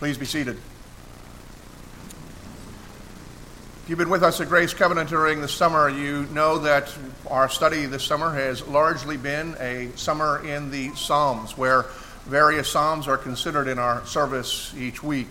Please 0.00 0.16
be 0.16 0.24
seated. 0.24 0.56
If 3.82 3.84
you've 3.86 3.98
been 3.98 4.08
with 4.08 4.22
us 4.22 4.40
at 4.40 4.48
Grace 4.48 4.72
Covenant 4.72 5.10
during 5.10 5.42
the 5.42 5.48
summer, 5.48 5.90
you 5.90 6.22
know 6.32 6.56
that 6.60 6.90
our 7.28 7.50
study 7.50 7.84
this 7.84 8.02
summer 8.02 8.32
has 8.32 8.66
largely 8.66 9.18
been 9.18 9.56
a 9.60 9.90
summer 9.96 10.42
in 10.42 10.70
the 10.70 10.94
Psalms, 10.94 11.58
where 11.58 11.84
various 12.24 12.70
Psalms 12.70 13.08
are 13.08 13.18
considered 13.18 13.68
in 13.68 13.78
our 13.78 14.02
service 14.06 14.72
each 14.74 15.02
week. 15.02 15.28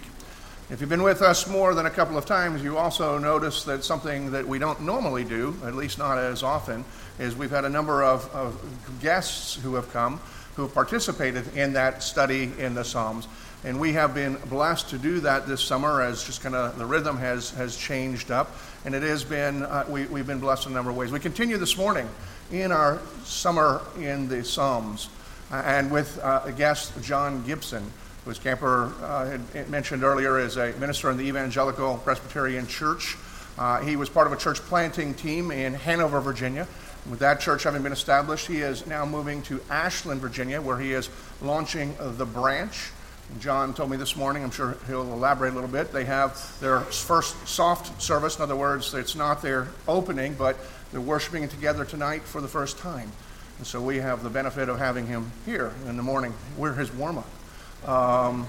If 0.70 0.82
you've 0.82 0.90
been 0.92 1.02
with 1.02 1.24
us 1.24 1.48
more 1.48 1.74
than 1.74 1.88
a 1.88 1.90
couple 1.90 2.16
of 2.16 2.28
times, 2.28 2.62
you 2.62 2.78
also 2.78 3.18
notice 3.18 3.64
that 3.64 3.84
something 3.84 4.30
that 4.34 4.48
we 4.48 4.60
don't 4.60 4.82
normally 4.82 5.24
do, 5.24 5.58
at 5.66 5.74
least 5.74 5.98
not 5.98 6.20
as 6.20 6.44
often, 6.44 6.86
is 7.18 7.36
we've 7.36 7.50
had 7.50 7.66
a 7.66 7.70
number 7.70 8.04
of, 8.04 8.30
of 8.36 8.62
guests 9.02 9.56
who 9.56 9.74
have 9.74 9.92
come 9.92 10.22
who 10.60 10.64
have 10.64 10.74
participated 10.74 11.56
in 11.56 11.72
that 11.72 12.04
study 12.04 12.52
in 12.60 12.74
the 12.74 12.84
Psalms. 12.84 13.30
And 13.66 13.78
we 13.78 13.92
have 13.94 14.14
been 14.14 14.36
blessed 14.48 14.90
to 14.92 14.98
do 14.98 15.20
that 15.20 15.46
this 15.46 15.62
summer 15.62 16.02
as 16.02 16.24
just 16.24 16.42
kind 16.42 16.56
of 16.56 16.78
the 16.78 16.86
rhythm 16.86 17.18
has, 17.18 17.50
has 17.52 17.76
changed 17.76 18.32
up. 18.32 18.56
And 18.86 18.96
it 18.96 19.04
has 19.04 19.26
been, 19.26 19.64
uh, 19.64 19.86
we, 19.90 20.06
we've 20.06 20.28
been 20.28 20.40
blessed 20.40 20.68
in 20.68 20.72
a 20.72 20.76
number 20.76 20.92
of 20.92 20.98
ways. 20.98 21.12
We 21.12 21.20
continue 21.20 21.58
this 21.58 21.78
morning 21.78 22.08
in 22.52 22.72
our 22.72 23.00
summer 23.26 23.82
in 23.98 24.30
the 24.30 24.46
Psalms 24.46 25.10
uh, 25.52 25.62
and 25.66 25.92
with 25.92 26.20
uh, 26.20 26.44
a 26.46 26.54
guest, 26.54 26.94
John 27.02 27.44
Gibson, 27.44 27.84
who, 28.24 28.32
as 28.32 28.40
Camper 28.40 28.94
uh, 29.02 29.38
had 29.54 29.70
mentioned 29.70 30.04
earlier, 30.04 30.40
is 30.40 30.56
a 30.56 30.72
minister 30.74 31.12
in 31.12 31.18
the 31.18 31.26
Evangelical 31.26 31.98
Presbyterian 31.98 32.66
Church. 32.66 33.18
Uh, 33.58 33.82
he 33.82 33.98
was 33.98 34.08
part 34.08 34.26
of 34.26 34.32
a 34.32 34.38
church 34.38 34.60
planting 34.60 35.14
team 35.14 35.52
in 35.52 35.74
Hanover, 35.74 36.22
Virginia. 36.22 36.66
With 37.10 37.20
that 37.20 37.42
church 37.42 37.64
having 37.64 37.84
been 37.84 37.92
established, 37.92 38.48
he 38.48 38.62
is 38.62 38.88
now 38.88 39.06
moving 39.06 39.42
to 39.44 39.60
Ashland, 39.70 40.22
Virginia, 40.22 40.62
where 40.62 40.78
he 40.78 40.94
is 40.94 41.10
launching 41.42 41.96
the 42.00 42.26
branch. 42.26 42.92
John 43.38 43.74
told 43.76 43.92
me 43.92 43.98
this 43.98 44.16
morning, 44.16 44.44
I'm 44.44 44.52
sure 44.52 44.76
he'll 44.88 45.14
elaborate 45.14 45.52
a 45.52 45.56
little 45.56 45.70
bit. 45.70 45.94
They 45.94 46.06
have 46.06 46.60
their 46.60 46.82
first 46.82 47.48
soft 47.48 48.02
service. 48.02 48.38
In 48.38 48.42
other 48.42 48.56
words, 48.56 48.94
it's 48.94 49.16
not 49.16 49.42
their 49.42 49.68
opening, 49.88 50.34
but 50.34 50.58
they're 50.92 51.00
worshiping 51.00 51.48
together 51.48 51.86
tonight 51.86 52.24
for 52.24 52.42
the 52.42 52.48
first 52.48 52.80
time. 52.80 53.12
And 53.60 53.68
so 53.68 53.82
we 53.82 53.98
have 53.98 54.24
the 54.24 54.30
benefit 54.30 54.68
of 54.68 54.80
having 54.80 55.06
him 55.06 55.32
here 55.46 55.72
in 55.88 55.96
the 55.96 56.04
morning. 56.04 56.34
We're 56.58 56.74
his 56.74 56.92
warm 56.92 57.20
up. 57.20 57.88
Um, 57.88 58.48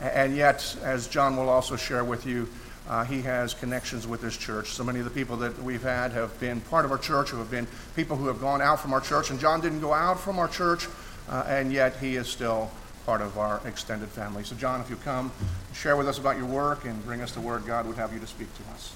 and 0.00 0.36
yet, 0.36 0.76
as 0.84 1.08
John 1.08 1.36
will 1.36 1.48
also 1.48 1.74
share 1.74 2.04
with 2.04 2.24
you, 2.24 2.48
uh, 2.88 3.04
he 3.04 3.20
has 3.22 3.52
connections 3.52 4.06
with 4.06 4.22
this 4.22 4.36
church. 4.36 4.70
So 4.70 4.84
many 4.84 5.00
of 5.00 5.04
the 5.04 5.10
people 5.10 5.36
that 5.38 5.60
we've 5.62 5.82
had 5.82 6.12
have 6.12 6.38
been 6.40 6.60
part 6.62 6.84
of 6.84 6.92
our 6.92 6.98
church, 6.98 7.30
who 7.30 7.38
have 7.38 7.50
been 7.50 7.66
people 7.96 8.16
who 8.16 8.28
have 8.28 8.40
gone 8.40 8.62
out 8.62 8.80
from 8.80 8.92
our 8.92 9.00
church. 9.00 9.30
And 9.30 9.40
John 9.40 9.60
didn't 9.60 9.80
go 9.80 9.92
out 9.92 10.20
from 10.20 10.38
our 10.38 10.48
church, 10.48 10.86
uh, 11.28 11.44
and 11.48 11.72
yet 11.72 11.96
he 11.96 12.16
is 12.16 12.28
still 12.28 12.70
part 13.08 13.22
of 13.22 13.38
our 13.38 13.58
extended 13.64 14.10
family. 14.10 14.44
So, 14.44 14.54
John, 14.54 14.82
if 14.82 14.90
you 14.90 14.96
come, 14.96 15.32
share 15.72 15.96
with 15.96 16.06
us 16.06 16.18
about 16.18 16.36
your 16.36 16.44
work 16.44 16.84
and 16.84 17.02
bring 17.06 17.22
us 17.22 17.32
the 17.32 17.40
word 17.40 17.64
God 17.64 17.86
would 17.86 17.96
have 17.96 18.12
you 18.12 18.20
to 18.20 18.26
speak 18.26 18.48
to 18.56 18.62
us. 18.74 18.92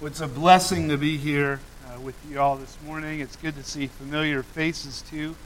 Well, 0.00 0.08
it's 0.08 0.20
a 0.20 0.26
blessing 0.26 0.88
to 0.88 0.96
be 0.96 1.16
here 1.16 1.60
uh, 1.86 2.00
with 2.00 2.16
you 2.28 2.40
all 2.40 2.56
this 2.56 2.76
morning. 2.84 3.20
It's 3.20 3.36
good 3.36 3.54
to 3.54 3.62
see 3.62 3.86
familiar 3.86 4.42
faces, 4.42 5.00
too. 5.02 5.36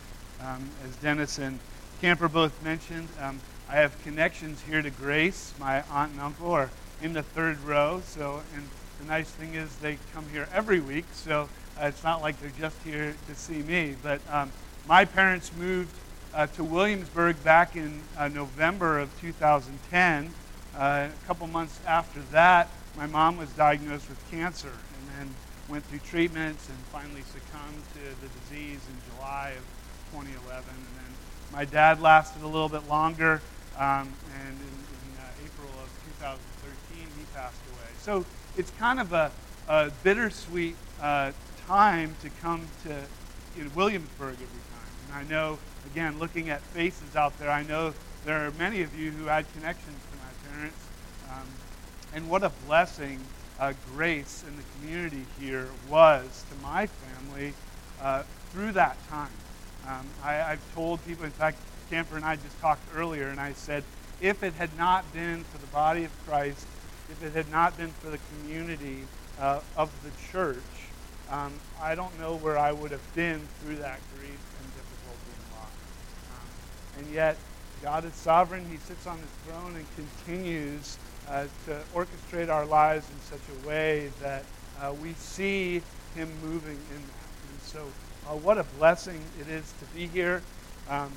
Um, 0.41 0.71
as 0.89 0.97
Dennis 0.97 1.37
and 1.37 1.59
Camper 2.01 2.27
both 2.27 2.63
mentioned, 2.63 3.09
um, 3.21 3.39
I 3.69 3.75
have 3.75 4.03
connections 4.03 4.63
here 4.63 4.81
to 4.81 4.89
Grace. 4.89 5.53
My 5.61 5.83
aunt 5.91 6.13
and 6.13 6.23
uncle 6.23 6.53
are 6.53 6.71
in 7.03 7.13
the 7.13 7.23
third 7.23 7.61
row. 7.65 8.01
So, 8.03 8.41
and 8.55 8.67
the 8.99 9.05
nice 9.05 9.29
thing 9.29 9.57
is 9.57 9.77
they 9.77 9.99
come 10.15 10.25
here 10.33 10.49
every 10.55 10.81
week. 10.81 11.05
So 11.13 11.51
it's 11.89 12.05
not 12.05 12.23
like 12.23 12.41
they're 12.41 12.51
just 12.59 12.77
here 12.83 13.15
to 13.29 13.35
see 13.35 13.63
me. 13.63 13.97
But 14.03 14.21
um, 14.31 14.51
my 14.87 15.05
parents 15.05 15.51
moved 15.57 15.95
uh, 16.35 16.47
to 16.49 16.65
Williamsburg 16.65 17.43
back 17.43 17.77
in 17.77 18.01
uh, 18.19 18.29
November 18.29 18.99
of 18.99 19.09
2010. 19.21 20.31
Uh, 20.77 20.79
a 20.79 21.27
couple 21.27 21.47
months 21.47 21.81
after 21.87 22.21
that, 22.33 22.69
my 22.97 23.07
mom 23.07 23.37
was 23.37 23.51
diagnosed 23.51 24.09
with 24.09 24.31
cancer 24.31 24.69
and 24.69 25.19
then 25.19 25.35
went 25.69 25.85
through 25.85 25.99
treatments 26.01 26.69
and 26.69 26.79
finally 26.93 27.23
succumbed 27.23 27.83
to 27.95 28.01
the 28.21 28.29
disease 28.41 28.81
in 28.89 29.17
July 29.17 29.55
of 29.57 29.65
2011. 30.13 30.65
And 30.69 30.87
then 30.97 31.13
my 31.53 31.65
dad 31.65 32.01
lasted 32.01 32.43
a 32.43 32.47
little 32.47 32.69
bit 32.69 32.89
longer, 32.89 33.41
um, 33.79 34.13
and 34.41 34.55
in, 34.55 34.75
in 34.77 35.09
uh, 35.19 35.45
April 35.45 35.71
of 35.83 35.89
2013, 36.19 37.07
he 37.17 37.25
passed 37.35 37.61
away. 37.73 37.91
So 38.01 38.25
it's 38.57 38.71
kind 38.73 39.01
of 39.01 39.13
a, 39.13 39.31
a 39.69 39.91
bittersweet 40.03 40.77
uh, 41.01 41.33
time 41.71 42.17
to 42.21 42.29
come 42.43 42.67
to 42.83 42.97
Williamsburg 43.77 44.33
every 44.33 44.45
time. 44.45 44.93
And 45.07 45.15
I 45.15 45.31
know, 45.31 45.57
again, 45.87 46.19
looking 46.19 46.51
at 46.51 46.61
faces 46.63 47.15
out 47.15 47.39
there, 47.39 47.49
I 47.49 47.63
know 47.63 47.95
there 48.25 48.45
are 48.45 48.51
many 48.59 48.83
of 48.83 48.99
you 48.99 49.13
who 49.13 49.27
had 49.27 49.47
connections 49.53 49.97
to 50.11 50.17
my 50.19 50.53
parents. 50.53 50.77
Um, 51.31 51.47
and 52.13 52.29
what 52.29 52.43
a 52.43 52.51
blessing 52.67 53.21
uh, 53.61 53.75
grace 53.95 54.43
in 54.49 54.57
the 54.57 54.65
community 54.81 55.25
here 55.39 55.69
was 55.89 56.45
to 56.51 56.61
my 56.61 56.87
family 56.87 57.55
uh, 58.03 58.25
through 58.51 58.73
that 58.73 58.97
time. 59.09 59.31
Um, 59.87 60.09
I, 60.25 60.33
have 60.33 60.75
told 60.75 61.07
people, 61.07 61.25
in 61.25 61.31
fact, 61.31 61.57
Camper 61.89 62.17
and 62.17 62.25
I 62.25 62.35
just 62.35 62.61
talked 62.61 62.83
earlier, 62.97 63.29
and 63.29 63.39
I 63.39 63.53
said, 63.53 63.85
if 64.21 64.43
it 64.43 64.55
had 64.55 64.77
not 64.77 65.05
been 65.13 65.45
for 65.45 65.59
the 65.59 65.69
body 65.69 66.03
of 66.03 66.11
Christ, 66.27 66.67
if 67.09 67.23
it 67.23 67.33
had 67.33 67.49
not 67.53 67.77
been 67.77 67.91
for 67.91 68.11
the 68.11 68.19
community 68.33 69.05
uh, 69.39 69.61
of 69.77 69.93
the 70.03 70.11
church, 70.33 70.59
um, 71.31 71.53
I 71.81 71.95
don't 71.95 72.19
know 72.19 72.37
where 72.37 72.59
I 72.59 72.73
would 72.73 72.91
have 72.91 73.15
been 73.15 73.41
through 73.63 73.77
that 73.77 74.01
grief 74.17 74.41
and 74.59 74.75
difficulty 74.75 75.31
and 75.37 75.57
loss. 75.57 75.71
Um, 76.35 76.49
and 76.99 77.15
yet, 77.15 77.37
God 77.83 78.05
is 78.05 78.15
sovereign. 78.15 78.67
He 78.69 78.77
sits 78.79 79.07
on 79.07 79.19
his 79.19 79.31
throne 79.47 79.77
and 79.77 79.87
continues 79.97 80.99
uh, 81.29 81.45
to 81.67 81.81
orchestrate 81.95 82.51
our 82.51 82.67
lives 82.67 83.07
in 83.11 83.21
such 83.21 83.41
a 83.57 83.69
way 83.69 84.11
that 84.21 84.45
uh, 84.81 84.93
we 85.03 85.13
see 85.15 85.81
him 86.15 86.29
moving 86.43 86.77
in 86.77 86.97
that. 86.97 87.31
And 87.51 87.61
so, 87.63 87.87
uh, 88.29 88.35
what 88.37 88.59
a 88.59 88.65
blessing 88.79 89.21
it 89.41 89.49
is 89.49 89.73
to 89.79 89.85
be 89.95 90.07
here. 90.07 90.43
Um, 90.89 91.13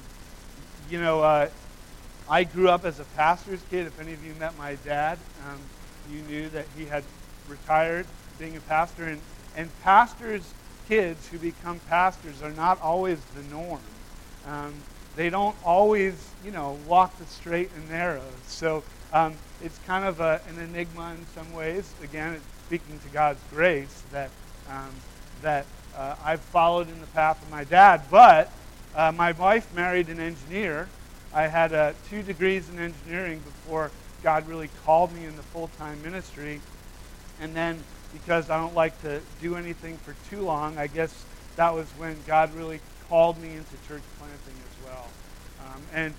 you 0.90 1.02
know, 1.02 1.22
uh, 1.22 1.50
I 2.30 2.44
grew 2.44 2.70
up 2.70 2.86
as 2.86 3.00
a 3.00 3.04
pastor's 3.16 3.62
kid. 3.70 3.88
If 3.88 4.00
any 4.00 4.14
of 4.14 4.24
you 4.24 4.34
met 4.36 4.58
my 4.58 4.76
dad, 4.86 5.18
um, 5.48 5.60
you 6.12 6.22
knew 6.22 6.50
that 6.50 6.66
he 6.78 6.86
had 6.86 7.04
retired 7.48 8.06
being 8.38 8.56
a 8.56 8.62
pastor. 8.62 9.06
And 9.06 9.20
and 9.56 9.70
pastors' 9.84 10.54
kids 10.88 11.28
who 11.28 11.38
become 11.38 11.80
pastors 11.90 12.42
are 12.42 12.52
not 12.52 12.82
always 12.82 13.20
the 13.36 13.44
norm. 13.44 13.82
Um, 14.48 14.74
they 15.16 15.30
don't 15.30 15.56
always, 15.64 16.30
you 16.44 16.52
know, 16.52 16.78
walk 16.88 17.18
the 17.18 17.26
straight 17.26 17.70
and 17.76 17.90
narrow. 17.90 18.24
So 18.48 18.84
um, 19.12 19.36
it's 19.62 19.78
kind 19.86 20.06
of 20.06 20.20
a, 20.20 20.42
an 20.50 20.60
enigma 20.60 21.14
in 21.14 21.26
some 21.36 21.54
ways. 21.54 21.94
Again, 22.04 22.40
speaking 22.66 23.00
to 23.00 23.08
God's 23.10 23.40
grace 23.52 24.04
that 24.12 24.30
um, 24.70 24.90
that 25.42 25.66
uh, 25.96 26.16
I've 26.24 26.42
followed 26.42 26.90
in 26.90 27.00
the 27.00 27.08
path 27.08 27.42
of 27.42 27.52
my 27.52 27.64
dad. 27.64 28.02
But 28.10 28.52
uh, 28.96 29.12
my 29.12 29.34
wife 29.34 29.74
married 29.76 30.10
an 30.10 30.20
engineer. 30.20 30.88
I 31.34 31.48
had 31.48 31.74
uh, 31.74 31.94
two 32.10 32.24
degrees 32.24 32.70
in 32.70 32.80
engineering 32.80 33.40
before 33.40 33.92
God 34.24 34.48
really 34.48 34.70
called 34.86 35.14
me 35.14 35.26
into 35.26 35.42
full-time 35.42 36.02
ministry, 36.02 36.62
and 37.42 37.56
then 37.56 37.84
because 38.14 38.50
I 38.50 38.58
don't 38.58 38.76
like 38.76 39.00
to 39.02 39.20
do 39.42 39.56
anything 39.56 39.98
for 39.98 40.16
too 40.30 40.42
long. 40.42 40.78
I 40.78 40.88
guess 40.88 41.26
that 41.56 41.74
was 41.74 41.88
when 41.98 42.16
God 42.26 42.54
really 42.54 42.80
called 43.10 43.38
me 43.40 43.50
into 43.50 43.76
church 43.88 44.04
planting 44.18 44.56
as 44.56 44.86
well. 44.86 45.08
Um, 45.66 45.82
and 45.94 46.14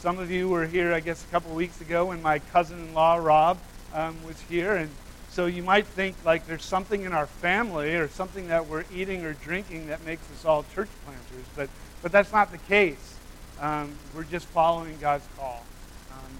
some 0.00 0.18
of 0.18 0.30
you 0.30 0.48
were 0.48 0.66
here, 0.66 0.92
I 0.92 1.00
guess, 1.00 1.22
a 1.22 1.26
couple 1.28 1.50
of 1.50 1.56
weeks 1.56 1.80
ago 1.80 2.06
when 2.06 2.22
my 2.22 2.38
cousin-in-law 2.38 3.16
Rob 3.16 3.58
um, 3.94 4.16
was 4.24 4.40
here, 4.42 4.74
and 4.74 4.90
so 5.30 5.46
you 5.46 5.62
might 5.62 5.86
think 5.86 6.16
like 6.24 6.46
there's 6.46 6.64
something 6.64 7.02
in 7.02 7.12
our 7.12 7.26
family 7.26 7.94
or 7.94 8.08
something 8.08 8.48
that 8.48 8.66
we're 8.66 8.84
eating 8.94 9.24
or 9.24 9.32
drinking 9.34 9.88
that 9.88 10.04
makes 10.04 10.22
us 10.32 10.44
all 10.44 10.64
church 10.74 10.90
planters, 11.04 11.46
but 11.56 11.68
but 12.02 12.10
that's 12.10 12.32
not 12.32 12.50
the 12.50 12.58
case. 12.58 13.16
Um, 13.60 13.92
we're 14.14 14.24
just 14.24 14.46
following 14.46 14.98
God's 15.00 15.26
call. 15.38 15.64
Um, 16.10 16.32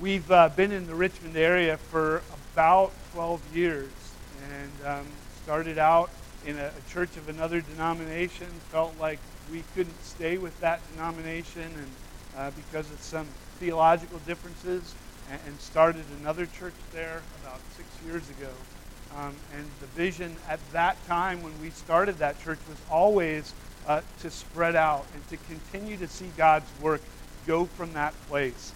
we've 0.00 0.28
uh, 0.30 0.48
been 0.48 0.72
in 0.72 0.88
the 0.88 0.94
Richmond 0.96 1.36
area 1.36 1.76
for 1.76 2.22
about 2.52 2.90
12 3.12 3.56
years 3.56 3.90
and 4.52 4.86
um, 4.86 5.06
started 5.42 5.78
out 5.78 6.10
in 6.46 6.58
a, 6.58 6.66
a, 6.66 6.92
church 6.92 7.16
of 7.16 7.28
another 7.28 7.60
denomination. 7.60 8.46
Felt 8.70 8.94
like 9.00 9.18
we 9.50 9.62
couldn't 9.74 10.02
stay 10.04 10.38
with 10.38 10.58
that 10.60 10.80
denomination, 10.92 11.62
and 11.62 11.90
uh, 12.36 12.50
because 12.50 12.90
of 12.90 13.00
some 13.00 13.26
theological 13.58 14.18
differences, 14.26 14.94
and, 15.30 15.40
and, 15.46 15.60
started 15.60 16.04
another 16.20 16.46
church 16.46 16.74
there 16.92 17.22
about 17.42 17.60
six 17.76 17.88
years 18.06 18.28
ago. 18.30 18.50
Um, 19.16 19.34
and 19.56 19.66
the 19.80 19.86
vision 19.86 20.36
at 20.48 20.60
that 20.72 20.96
time 21.06 21.42
when 21.42 21.52
we 21.60 21.70
started 21.70 22.18
that 22.18 22.42
church 22.42 22.58
was 22.68 22.78
always 22.90 23.54
uh, 23.86 24.00
to 24.20 24.30
spread 24.30 24.74
out 24.74 25.06
and 25.14 25.28
to 25.28 25.36
continue 25.46 25.96
to 25.98 26.08
see 26.08 26.30
God's 26.36 26.68
work 26.80 27.00
go 27.46 27.64
from 27.64 27.92
that 27.92 28.14
place. 28.28 28.72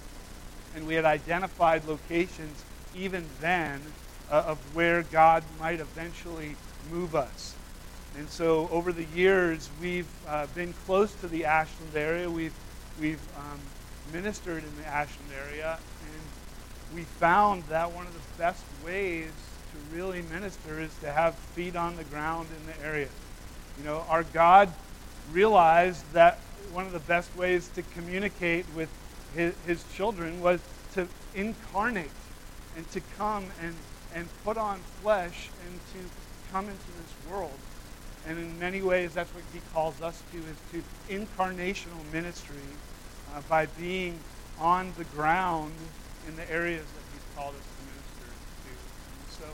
And 0.76 0.87
we 0.87 0.94
had 0.94 1.05
identified 1.05 1.87
locations 1.87 2.62
even 2.94 3.25
then 3.41 3.81
uh, 4.30 4.44
of 4.46 4.58
where 4.75 5.02
God 5.02 5.42
might 5.58 5.80
eventually 5.80 6.56
move 6.90 7.14
us. 7.14 7.54
And 8.16 8.28
so 8.28 8.69
over 8.72 8.92
the 8.92 9.04
years, 9.14 9.69
we've 9.80 10.08
uh, 10.26 10.46
been 10.54 10.72
close 10.86 11.14
to 11.16 11.28
the 11.28 11.44
Ashland 11.44 11.94
area. 11.94 12.30
We've, 12.30 12.54
we've 13.00 13.20
um, 13.36 13.60
ministered 14.12 14.64
in 14.64 14.76
the 14.76 14.86
Ashland 14.86 15.30
area, 15.46 15.78
and 16.02 16.96
we 16.96 17.02
found 17.02 17.64
that 17.64 17.92
one 17.92 18.06
of 18.06 18.12
the 18.12 18.38
best 18.38 18.64
ways 18.84 19.30
to 19.72 19.96
really 19.96 20.22
minister 20.22 20.81
is 20.81 20.94
to 21.00 21.12
have 21.12 21.34
feet 21.34 21.76
on 21.76 21.96
the 21.96 22.04
ground 22.04 22.48
in 22.58 22.66
the 22.66 22.86
area. 22.86 23.08
You 23.78 23.84
know, 23.84 24.04
our 24.08 24.24
God 24.24 24.72
realized 25.31 26.10
that 26.12 26.38
one 26.72 26.86
of 26.86 26.92
the 26.92 27.00
best 27.00 27.34
ways 27.36 27.69
to 27.74 27.82
communicate 27.82 28.66
with 28.74 28.88
his, 29.34 29.54
his 29.66 29.84
children 29.92 30.40
was 30.40 30.60
to 30.94 31.06
incarnate 31.34 32.10
and 32.76 32.90
to 32.92 33.00
come 33.16 33.46
and, 33.62 33.74
and 34.14 34.28
put 34.44 34.56
on 34.56 34.78
flesh 35.02 35.50
and 35.66 35.81
to 35.93 35.99
come 36.52 36.66
into 36.66 36.87
this 36.99 37.31
world. 37.31 37.58
And 38.26 38.38
in 38.38 38.58
many 38.58 38.82
ways, 38.82 39.14
that's 39.14 39.32
what 39.34 39.44
he 39.52 39.60
calls 39.72 40.00
us 40.02 40.22
to, 40.32 40.38
is 40.38 40.58
to 40.72 40.82
incarnational 41.14 42.00
ministry 42.12 42.56
uh, 43.34 43.40
by 43.49 43.66
being 43.78 44.19
on 44.60 44.93
the 44.99 45.05
ground 45.05 45.72
in 46.26 46.37
the 46.37 46.50
areas 46.50 46.84
that 46.84 47.05
he's 47.12 47.25
called 47.37 47.55
us 47.55 47.62
to 47.62 47.82
minister 47.87 48.28
to. 48.64 48.70
And 48.70 49.28
so 49.38 49.46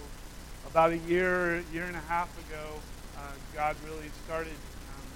about 0.71 0.93
a 0.93 0.99
year, 0.99 1.62
year 1.73 1.85
and 1.85 1.97
a 1.97 2.06
half 2.09 2.31
ago, 2.49 2.65
uh, 3.17 3.21
God 3.55 3.77
really 3.87 4.09
started 4.25 4.53
um, 4.53 5.06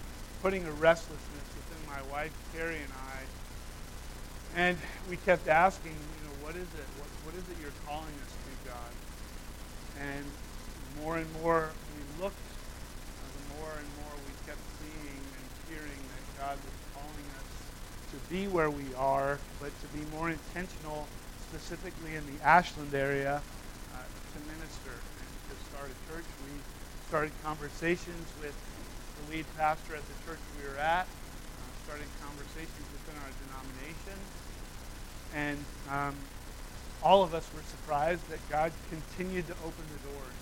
putting 0.42 0.64
a 0.64 0.72
restlessness 0.72 1.46
within 1.56 1.82
my 1.88 2.02
wife, 2.14 2.32
Carrie, 2.54 2.76
and 2.76 2.92
I. 2.92 4.60
And 4.60 4.78
we 5.10 5.16
kept 5.16 5.48
asking, 5.48 5.92
you 5.92 6.22
know, 6.28 6.34
what 6.44 6.54
is 6.54 6.62
it? 6.62 6.88
What, 6.98 7.08
what 7.26 7.34
is 7.34 7.44
it 7.50 7.56
you're 7.62 7.74
calling 7.86 8.14
us? 8.22 8.27
And 10.00 10.24
more 11.02 11.16
and 11.18 11.26
more 11.42 11.70
we 11.94 12.22
looked, 12.22 12.38
uh, 12.38 13.26
the 13.34 13.44
more 13.58 13.72
and 13.74 13.88
more 14.02 14.14
we 14.26 14.32
kept 14.46 14.62
seeing 14.78 15.18
and 15.18 15.46
hearing 15.66 16.00
that 16.14 16.24
God 16.38 16.56
was 16.58 16.76
calling 16.94 17.28
us 17.38 17.50
to 18.14 18.16
be 18.30 18.46
where 18.46 18.70
we 18.70 18.86
are, 18.96 19.38
but 19.60 19.72
to 19.82 19.86
be 19.90 20.04
more 20.14 20.30
intentional, 20.30 21.06
specifically 21.50 22.14
in 22.14 22.24
the 22.26 22.38
Ashland 22.44 22.94
area, 22.94 23.42
uh, 23.42 23.98
to 23.98 24.38
minister 24.46 24.94
and 24.94 25.30
to 25.50 25.54
start 25.70 25.90
a 25.90 25.98
church. 26.12 26.26
We 26.46 26.54
started 27.08 27.32
conversations 27.42 28.26
with 28.40 28.54
the 28.54 29.36
lead 29.36 29.46
pastor 29.56 29.96
at 29.96 30.04
the 30.06 30.16
church 30.26 30.38
we 30.60 30.68
were 30.68 30.78
at, 30.78 31.06
uh, 31.08 31.72
started 31.84 32.06
conversations 32.22 32.86
within 32.94 33.16
our 33.18 33.32
denomination, 33.48 34.18
and 35.34 35.58
um, 35.90 36.14
all 37.02 37.22
of 37.22 37.34
us 37.34 37.48
were 37.54 37.62
surprised 37.62 38.28
that 38.30 38.40
God 38.50 38.72
continued 38.90 39.46
to 39.46 39.54
open 39.64 39.84
the 39.92 40.10
doors. 40.10 40.38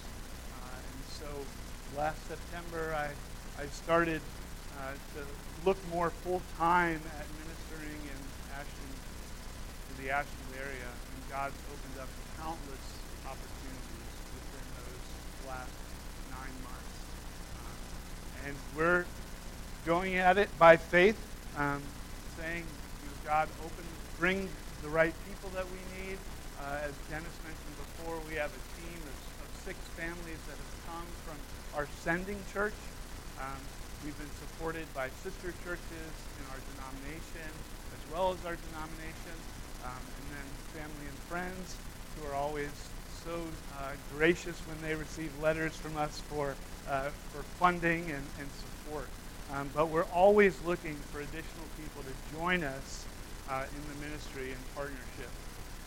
Uh, 0.64 0.76
and 0.76 1.04
so 1.12 1.28
last 1.98 2.20
September, 2.28 2.94
I, 2.96 3.10
I 3.62 3.66
started 3.66 4.20
uh, 4.80 4.92
to 5.14 5.20
look 5.66 5.76
more 5.92 6.10
full 6.10 6.40
time 6.58 7.00
at 7.18 7.26
ministering 7.40 8.00
in 8.08 8.18
Ashland, 8.52 8.96
in 9.90 10.04
the 10.04 10.10
Ashland 10.10 10.52
area, 10.56 10.88
and 10.88 11.30
God's 11.30 11.56
opened 11.72 12.00
up 12.00 12.08
countless 12.38 12.86
opportunities 13.24 14.12
within 14.32 14.66
those 14.80 15.06
last 15.48 15.76
nine 16.30 16.56
months. 16.64 16.96
Um, 17.60 18.48
and 18.48 18.56
we're 18.76 19.04
going 19.84 20.16
at 20.16 20.38
it 20.38 20.48
by 20.58 20.76
faith, 20.76 21.18
um, 21.56 21.82
saying, 22.38 22.64
you 22.64 23.08
know, 23.08 23.16
God, 23.24 23.48
open, 23.64 23.84
bring 24.18 24.48
the 24.82 24.88
right 24.88 25.14
people 25.28 25.50
that 25.50 25.64
we 25.66 25.78
need. 26.00 26.18
Uh, 26.56 26.88
as 26.88 26.96
Dennis 27.12 27.36
mentioned 27.44 27.76
before, 27.76 28.16
we 28.28 28.40
have 28.40 28.48
a 28.48 28.62
team 28.80 28.96
of, 29.04 29.18
of, 29.44 29.48
six 29.60 29.76
families 29.98 30.40
that 30.46 30.56
have 30.56 30.74
come 30.86 31.08
from 31.26 31.36
our 31.76 31.86
sending 32.00 32.38
church. 32.52 32.78
Um, 33.36 33.60
we've 34.04 34.16
been 34.16 34.30
supported 34.40 34.86
by 34.94 35.10
sister 35.20 35.52
churches 35.66 36.12
in 36.38 36.44
our 36.48 36.60
denomination, 36.72 37.50
as 37.92 38.02
well 38.08 38.32
as 38.32 38.40
our 38.46 38.56
denomination, 38.70 39.36
um, 39.84 40.00
and 40.00 40.24
then 40.32 40.46
family 40.72 41.06
and 41.10 41.18
friends 41.28 41.76
who 42.16 42.30
are 42.30 42.34
always 42.34 42.70
so 43.26 43.42
uh, 43.82 43.92
gracious 44.16 44.56
when 44.70 44.80
they 44.80 44.94
receive 44.94 45.34
letters 45.42 45.76
from 45.76 45.96
us 45.98 46.22
for, 46.30 46.54
uh, 46.88 47.10
for 47.34 47.42
funding 47.60 48.08
and, 48.08 48.24
and 48.38 48.48
support. 48.56 49.08
Um, 49.52 49.68
but 49.74 49.88
we're 49.88 50.08
always 50.14 50.56
looking 50.64 50.94
for 51.12 51.20
additional 51.20 51.68
people 51.76 52.00
to 52.06 52.38
join 52.38 52.64
us 52.64 53.04
uh, 53.50 53.66
in 53.68 53.82
the 53.92 54.06
ministry 54.06 54.52
and 54.52 54.74
partnership 54.74 55.28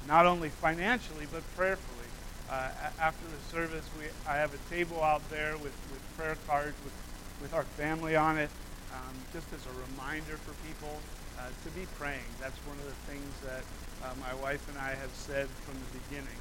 not 0.08 0.26
only 0.26 0.50
financially, 0.50 1.28
but 1.32 1.44
prayerfully. 1.56 2.08
Uh, 2.50 2.70
after 3.00 3.26
the 3.28 3.42
service, 3.52 3.86
we, 3.98 4.06
I 4.28 4.38
have 4.38 4.54
a 4.54 4.74
table 4.74 5.04
out 5.04 5.28
there 5.30 5.54
with, 5.58 5.76
with 5.92 6.02
prayer 6.18 6.38
cards 6.48 6.76
with, 6.84 6.94
with 7.42 7.54
our 7.54 7.64
family 7.78 8.16
on 8.16 8.38
it, 8.38 8.50
um, 8.92 9.14
just 9.34 9.46
as 9.54 9.62
a 9.66 9.74
reminder 9.92 10.38
for 10.38 10.54
people 10.66 10.98
uh, 11.38 11.50
to 11.64 11.70
be 11.72 11.86
praying. 11.98 12.26
That's 12.40 12.58
one 12.66 12.78
of 12.80 12.86
the 12.86 13.00
things 13.06 13.30
that 13.46 13.64
uh, 14.04 14.14
my 14.20 14.34
wife 14.42 14.68
and 14.70 14.78
I 14.78 14.96
have 14.96 15.14
said 15.14 15.48
from 15.64 15.76
the 15.76 16.00
beginning. 16.04 16.40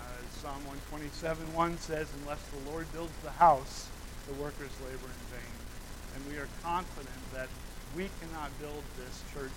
Uh, 0.00 0.18
Psalm 0.42 0.58
127 0.90 1.54
1 1.54 1.78
says, 1.78 2.08
Unless 2.22 2.42
the 2.50 2.70
Lord 2.70 2.90
builds 2.92 3.14
the 3.22 3.30
house, 3.30 3.88
the 4.26 4.34
workers 4.34 4.72
labor 4.82 5.06
in 5.06 5.22
vain. 5.30 5.54
And 6.16 6.20
we 6.26 6.36
are 6.38 6.48
confident 6.62 7.22
that 7.32 7.48
we 7.96 8.10
cannot 8.20 8.50
build 8.58 8.82
this 8.98 9.22
church 9.32 9.54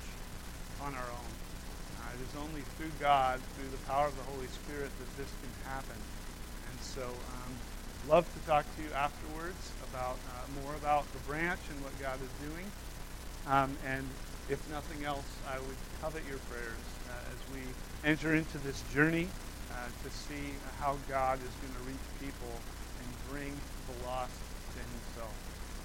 on 0.81 0.94
our 0.94 1.09
own. 1.09 1.37
It 2.18 2.25
is 2.25 2.34
only 2.42 2.66
through 2.78 2.90
God, 3.00 3.38
through 3.54 3.69
the 3.69 3.84
power 3.86 4.08
of 4.08 4.18
the 4.18 4.25
Holy 4.34 4.50
Spirit, 4.50 4.90
that 4.90 5.12
this 5.22 5.30
can 5.38 5.54
happen. 5.69 5.94
And 5.94 6.78
so, 6.81 7.06
um, 7.06 7.54
love 8.10 8.25
to 8.34 8.40
talk 8.50 8.66
to 8.75 8.81
you 8.81 8.90
afterwards 8.98 9.69
about 9.92 10.18
uh, 10.34 10.66
more 10.66 10.74
about 10.81 11.06
the 11.14 11.19
branch 11.30 11.62
and 11.69 11.78
what 11.86 11.94
God 12.02 12.18
is 12.18 12.34
doing. 12.50 12.66
Um, 13.46 13.69
and 13.86 14.02
if 14.50 14.58
nothing 14.72 15.06
else, 15.06 15.30
I 15.46 15.60
would 15.62 15.78
covet 16.02 16.24
your 16.28 16.42
prayers 16.50 16.86
uh, 17.06 17.22
as 17.30 17.40
we 17.54 17.62
enter 18.02 18.34
into 18.34 18.58
this 18.66 18.81
journey 18.94 19.28
uh, 19.69 19.86
to 19.86 20.10
see 20.10 20.58
how 20.81 20.98
God 21.08 21.38
is 21.38 21.54
going 21.62 21.74
to 21.78 21.84
reach 21.86 22.06
people 22.18 22.50
and 22.50 23.08
bring 23.30 23.54
the 23.54 24.08
lost 24.10 24.34
to 24.74 24.80
Himself 24.81 25.38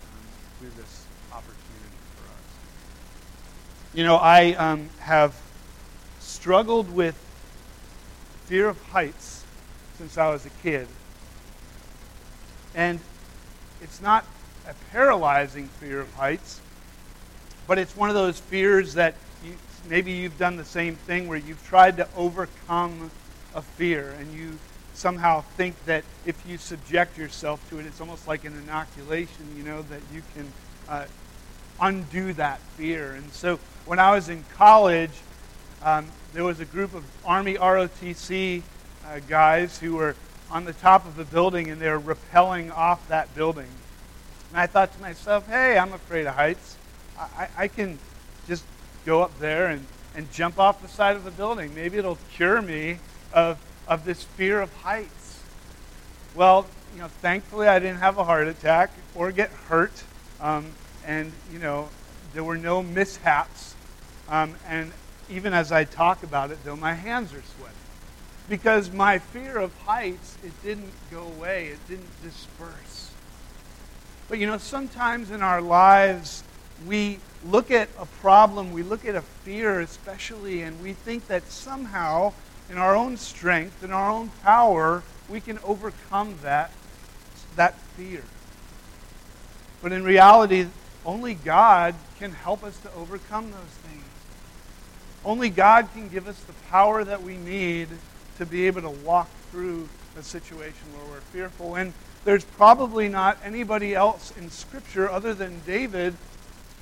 um, 0.08 0.24
through 0.56 0.72
this 0.80 1.04
opportunity 1.28 2.00
for 2.16 2.24
us. 2.24 2.48
You 3.92 4.04
know, 4.04 4.16
I 4.16 4.54
um, 4.54 4.88
have 5.00 5.36
struggled 6.22 6.92
with 6.92 7.16
fear 8.46 8.68
of 8.68 8.80
heights 8.88 9.44
since 9.98 10.16
I 10.16 10.30
was 10.30 10.46
a 10.46 10.50
kid. 10.62 10.88
And 12.74 13.00
it's 13.82 14.00
not 14.00 14.24
a 14.66 14.74
paralyzing 14.92 15.68
fear 15.68 16.00
of 16.00 16.12
heights, 16.14 16.60
but 17.66 17.78
it's 17.78 17.96
one 17.96 18.08
of 18.08 18.14
those 18.14 18.38
fears 18.38 18.94
that 18.94 19.14
you, 19.44 19.54
maybe 19.88 20.12
you've 20.12 20.38
done 20.38 20.56
the 20.56 20.64
same 20.64 20.94
thing 20.94 21.28
where 21.28 21.38
you've 21.38 21.64
tried 21.66 21.96
to 21.98 22.08
overcome 22.16 23.10
a 23.54 23.62
fear 23.62 24.14
and 24.18 24.32
you 24.32 24.58
somehow 24.94 25.40
think 25.56 25.82
that 25.84 26.04
if 26.24 26.46
you 26.46 26.58
subject 26.58 27.18
yourself 27.18 27.68
to 27.70 27.78
it, 27.78 27.86
it's 27.86 28.00
almost 28.00 28.28
like 28.28 28.44
an 28.44 28.56
inoculation, 28.62 29.54
you 29.56 29.64
know, 29.64 29.82
that 29.82 30.00
you 30.14 30.22
can 30.34 30.46
uh, 30.88 31.06
undo 31.80 32.32
that 32.34 32.60
fear. 32.76 33.12
And 33.12 33.32
so 33.32 33.58
when 33.84 33.98
I 33.98 34.12
was 34.12 34.28
in 34.28 34.44
college, 34.54 35.10
um, 35.84 36.06
there 36.32 36.44
was 36.44 36.60
a 36.60 36.64
group 36.64 36.94
of 36.94 37.04
Army 37.24 37.54
ROTC 37.54 38.62
uh, 39.06 39.20
guys 39.28 39.78
who 39.78 39.94
were 39.94 40.14
on 40.50 40.64
the 40.64 40.72
top 40.72 41.06
of 41.06 41.18
a 41.18 41.24
building 41.24 41.70
and 41.70 41.80
they 41.80 41.90
were 41.90 42.00
rappelling 42.00 42.70
off 42.76 43.06
that 43.08 43.34
building. 43.34 43.68
And 44.50 44.60
I 44.60 44.66
thought 44.66 44.92
to 44.94 45.00
myself, 45.00 45.46
hey, 45.48 45.78
I'm 45.78 45.92
afraid 45.92 46.26
of 46.26 46.34
heights. 46.34 46.76
I, 47.18 47.48
I 47.56 47.68
can 47.68 47.98
just 48.46 48.64
go 49.04 49.22
up 49.22 49.38
there 49.38 49.68
and, 49.68 49.86
and 50.14 50.30
jump 50.32 50.58
off 50.58 50.82
the 50.82 50.88
side 50.88 51.16
of 51.16 51.24
the 51.24 51.30
building. 51.30 51.74
Maybe 51.74 51.98
it'll 51.98 52.18
cure 52.32 52.60
me 52.60 52.98
of, 53.32 53.58
of 53.88 54.04
this 54.04 54.22
fear 54.22 54.60
of 54.60 54.72
heights. 54.76 55.40
Well, 56.34 56.66
you 56.94 57.00
know, 57.00 57.08
thankfully 57.08 57.66
I 57.66 57.78
didn't 57.78 57.98
have 57.98 58.18
a 58.18 58.24
heart 58.24 58.46
attack 58.46 58.90
or 59.14 59.32
get 59.32 59.50
hurt. 59.50 60.02
Um, 60.40 60.66
and, 61.06 61.32
you 61.52 61.58
know, 61.58 61.88
there 62.34 62.44
were 62.44 62.58
no 62.58 62.82
mishaps. 62.82 63.74
Um, 64.28 64.54
and 64.68 64.92
even 65.32 65.54
as 65.54 65.72
I 65.72 65.84
talk 65.84 66.22
about 66.22 66.50
it, 66.50 66.58
though, 66.64 66.76
my 66.76 66.94
hands 66.94 67.32
are 67.32 67.42
sweating. 67.56 67.76
Because 68.48 68.90
my 68.90 69.18
fear 69.18 69.56
of 69.56 69.74
heights, 69.80 70.36
it 70.44 70.52
didn't 70.62 70.92
go 71.10 71.22
away, 71.22 71.68
it 71.68 71.78
didn't 71.88 72.22
disperse. 72.22 73.10
But 74.28 74.38
you 74.38 74.46
know, 74.46 74.58
sometimes 74.58 75.30
in 75.30 75.42
our 75.42 75.60
lives, 75.60 76.44
we 76.86 77.18
look 77.44 77.70
at 77.70 77.88
a 77.98 78.06
problem, 78.06 78.72
we 78.72 78.82
look 78.82 79.04
at 79.04 79.14
a 79.14 79.22
fear 79.22 79.80
especially, 79.80 80.62
and 80.62 80.82
we 80.82 80.92
think 80.92 81.28
that 81.28 81.50
somehow, 81.50 82.32
in 82.70 82.78
our 82.78 82.94
own 82.94 83.16
strength, 83.16 83.82
in 83.82 83.90
our 83.90 84.10
own 84.10 84.28
power, 84.42 85.02
we 85.28 85.40
can 85.40 85.58
overcome 85.64 86.36
that, 86.42 86.72
that 87.56 87.78
fear. 87.96 88.22
But 89.80 89.92
in 89.92 90.04
reality, 90.04 90.66
only 91.04 91.34
God 91.34 91.94
can 92.18 92.32
help 92.32 92.62
us 92.64 92.78
to 92.78 92.92
overcome 92.94 93.50
those. 93.50 93.81
Only 95.24 95.50
God 95.50 95.88
can 95.92 96.08
give 96.08 96.26
us 96.26 96.38
the 96.40 96.52
power 96.68 97.04
that 97.04 97.22
we 97.22 97.36
need 97.36 97.88
to 98.38 98.46
be 98.46 98.66
able 98.66 98.82
to 98.82 98.90
walk 98.90 99.28
through 99.50 99.88
a 100.18 100.22
situation 100.22 100.86
where 100.94 101.04
we're 101.06 101.20
fearful. 101.20 101.76
And 101.76 101.92
there's 102.24 102.44
probably 102.44 103.08
not 103.08 103.38
anybody 103.44 103.94
else 103.94 104.32
in 104.36 104.50
Scripture 104.50 105.08
other 105.08 105.34
than 105.34 105.60
David 105.64 106.14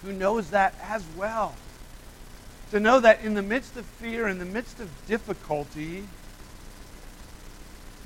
who 0.03 0.13
knows 0.13 0.51
that 0.51 0.75
as 0.83 1.05
well. 1.17 1.55
To 2.71 2.81
know 2.81 3.01
that 3.01 3.23
in 3.23 3.35
the 3.35 3.43
midst 3.43 3.77
of 3.77 3.85
fear, 3.85 4.29
in 4.29 4.39
the 4.39 4.45
midst 4.45 4.81
of 4.81 4.91
difficulty, 5.07 6.05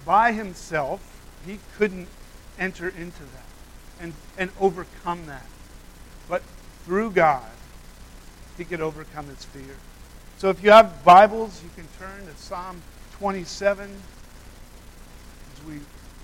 by 0.05 0.33
himself, 0.33 1.01
he 1.47 1.59
couldn't 1.77 2.09
enter 2.59 2.89
into 2.89 3.21
that 3.21 4.01
and, 4.01 4.15
and 4.39 4.51
overcome 4.61 5.27
that. 5.27 5.47
But 6.29 6.43
through 6.85 7.13
God, 7.13 7.51
he 8.57 8.65
could 8.65 8.81
overcome 8.81 9.27
his 9.27 9.45
fear. 9.45 9.77
So 10.45 10.51
if 10.51 10.63
you 10.63 10.73
have 10.73 11.03
Bibles, 11.05 11.63
you 11.65 11.71
can 11.75 11.89
turn 11.99 12.27
to 12.27 12.37
Psalm 12.37 12.83
27 13.13 13.89
as 13.89 15.67
we 15.67 15.81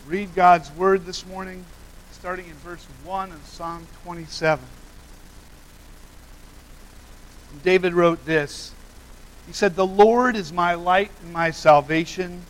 read 0.07 0.35
God's 0.35 0.71
word 0.73 1.07
this 1.07 1.25
morning, 1.25 1.65
starting 2.13 2.45
in 2.45 2.53
verse 2.57 2.87
1 3.05 3.33
of 3.33 3.43
Psalm 3.47 3.87
27. 4.05 4.63
David 7.63 7.95
wrote 7.95 8.23
this. 8.27 8.75
He 9.47 9.55
said, 9.55 9.75
The 9.75 9.87
Lord 9.87 10.37
is 10.37 10.53
my 10.53 10.75
light 10.75 11.11
and 11.23 11.33
my 11.33 11.51
salvation. 11.51 12.43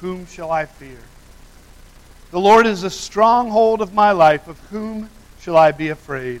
Whom 0.00 0.26
shall 0.26 0.52
I 0.52 0.66
fear? 0.66 1.00
The 2.30 2.38
Lord 2.38 2.66
is 2.66 2.84
a 2.84 2.90
stronghold 2.90 3.82
of 3.82 3.92
my 3.92 4.12
life. 4.12 4.46
Of 4.46 4.60
whom 4.70 5.10
shall 5.40 5.56
I 5.56 5.72
be 5.72 5.88
afraid? 5.88 6.40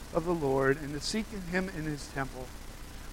of 0.13 0.25
the 0.25 0.33
Lord 0.33 0.77
and 0.81 0.93
to 0.93 0.99
seek 0.99 1.25
him 1.51 1.69
in 1.77 1.83
his 1.83 2.07
temple. 2.07 2.45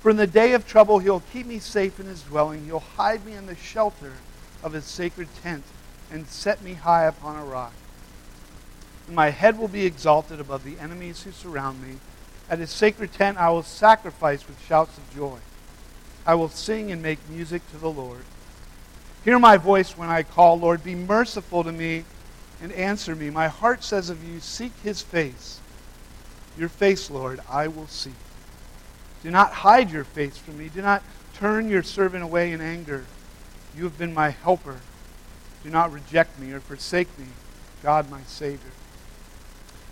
For 0.01 0.11
in 0.11 0.17
the 0.17 0.27
day 0.27 0.53
of 0.53 0.67
trouble 0.67 0.99
he'll 0.99 1.23
keep 1.33 1.47
me 1.47 1.59
safe 1.59 1.99
in 1.99 2.07
his 2.07 2.23
dwelling. 2.23 2.65
He'll 2.65 2.81
hide 2.81 3.25
me 3.25 3.35
in 3.35 3.47
the 3.47 3.57
shelter 3.57 4.13
of 4.63 4.73
his 4.73 4.85
sacred 4.85 5.29
tent 5.43 5.65
and 6.11 6.27
set 6.29 6.63
me 6.63 6.75
high 6.75 7.05
upon 7.05 7.37
a 7.37 7.45
rock. 7.45 7.73
And 9.07 9.17
my 9.17 9.31
head 9.31 9.59
will 9.59 9.69
be 9.69 9.87
exalted 9.87 10.41
above 10.41 10.65
the 10.65 10.79
enemies 10.79 11.23
who 11.23 11.33
surround 11.33 11.83
me. 11.83 11.97
At 12.51 12.61
his 12.61 12.71
sacred 12.71 13.13
tent 13.13 13.39
I 13.39 13.51
will 13.51 13.63
sacrifice 13.63 14.47
with 14.47 14.65
shouts 14.65 14.97
of 14.97 15.15
joy. 15.15 15.39
I 16.27 16.35
will 16.35 16.49
sing 16.49 16.93
and 16.93 17.03
make 17.03 17.19
music 17.29 17.69
to 17.71 17.79
the 17.79 17.91
Lord. 17.91 18.25
Hear 19.25 19.39
my 19.39 19.57
voice 19.57 19.97
when 19.97 20.09
I 20.09 20.23
call, 20.23 20.59
Lord. 20.59 20.85
Be 20.85 20.95
merciful 20.95 21.65
to 21.65 21.73
me 21.73 22.05
and 22.63 22.73
answer 22.73 23.17
me. 23.17 23.31
My 23.31 23.49
heart 23.49 23.83
says 23.83 24.11
of 24.11 24.23
you, 24.23 24.41
Seek 24.41 24.73
his 24.83 25.03
face. 25.03 25.61
Your 26.59 26.69
face, 26.69 27.11
Lord, 27.11 27.41
I 27.49 27.69
will 27.69 27.87
seek. 27.87 28.13
Do 29.23 29.31
not 29.31 29.53
hide 29.53 29.91
your 29.91 30.05
face 30.05 30.37
from 30.37 30.59
me. 30.59 30.69
Do 30.69 30.83
not 30.83 31.03
turn 31.35 31.69
your 31.69 31.83
servant 31.83 32.25
away 32.25 32.53
in 32.53 32.61
anger. 32.61 33.05
You 33.77 33.85
have 33.85 33.97
been 33.97 34.13
my 34.13 34.31
helper. 34.31 34.79
Do 35.63 35.71
not 35.71 35.93
reject 35.93 36.39
me 36.39 36.53
or 36.53 36.61
forsake 36.61 37.17
me, 37.19 37.27
God 37.83 38.11
my 38.11 38.23
Savior. 38.23 38.73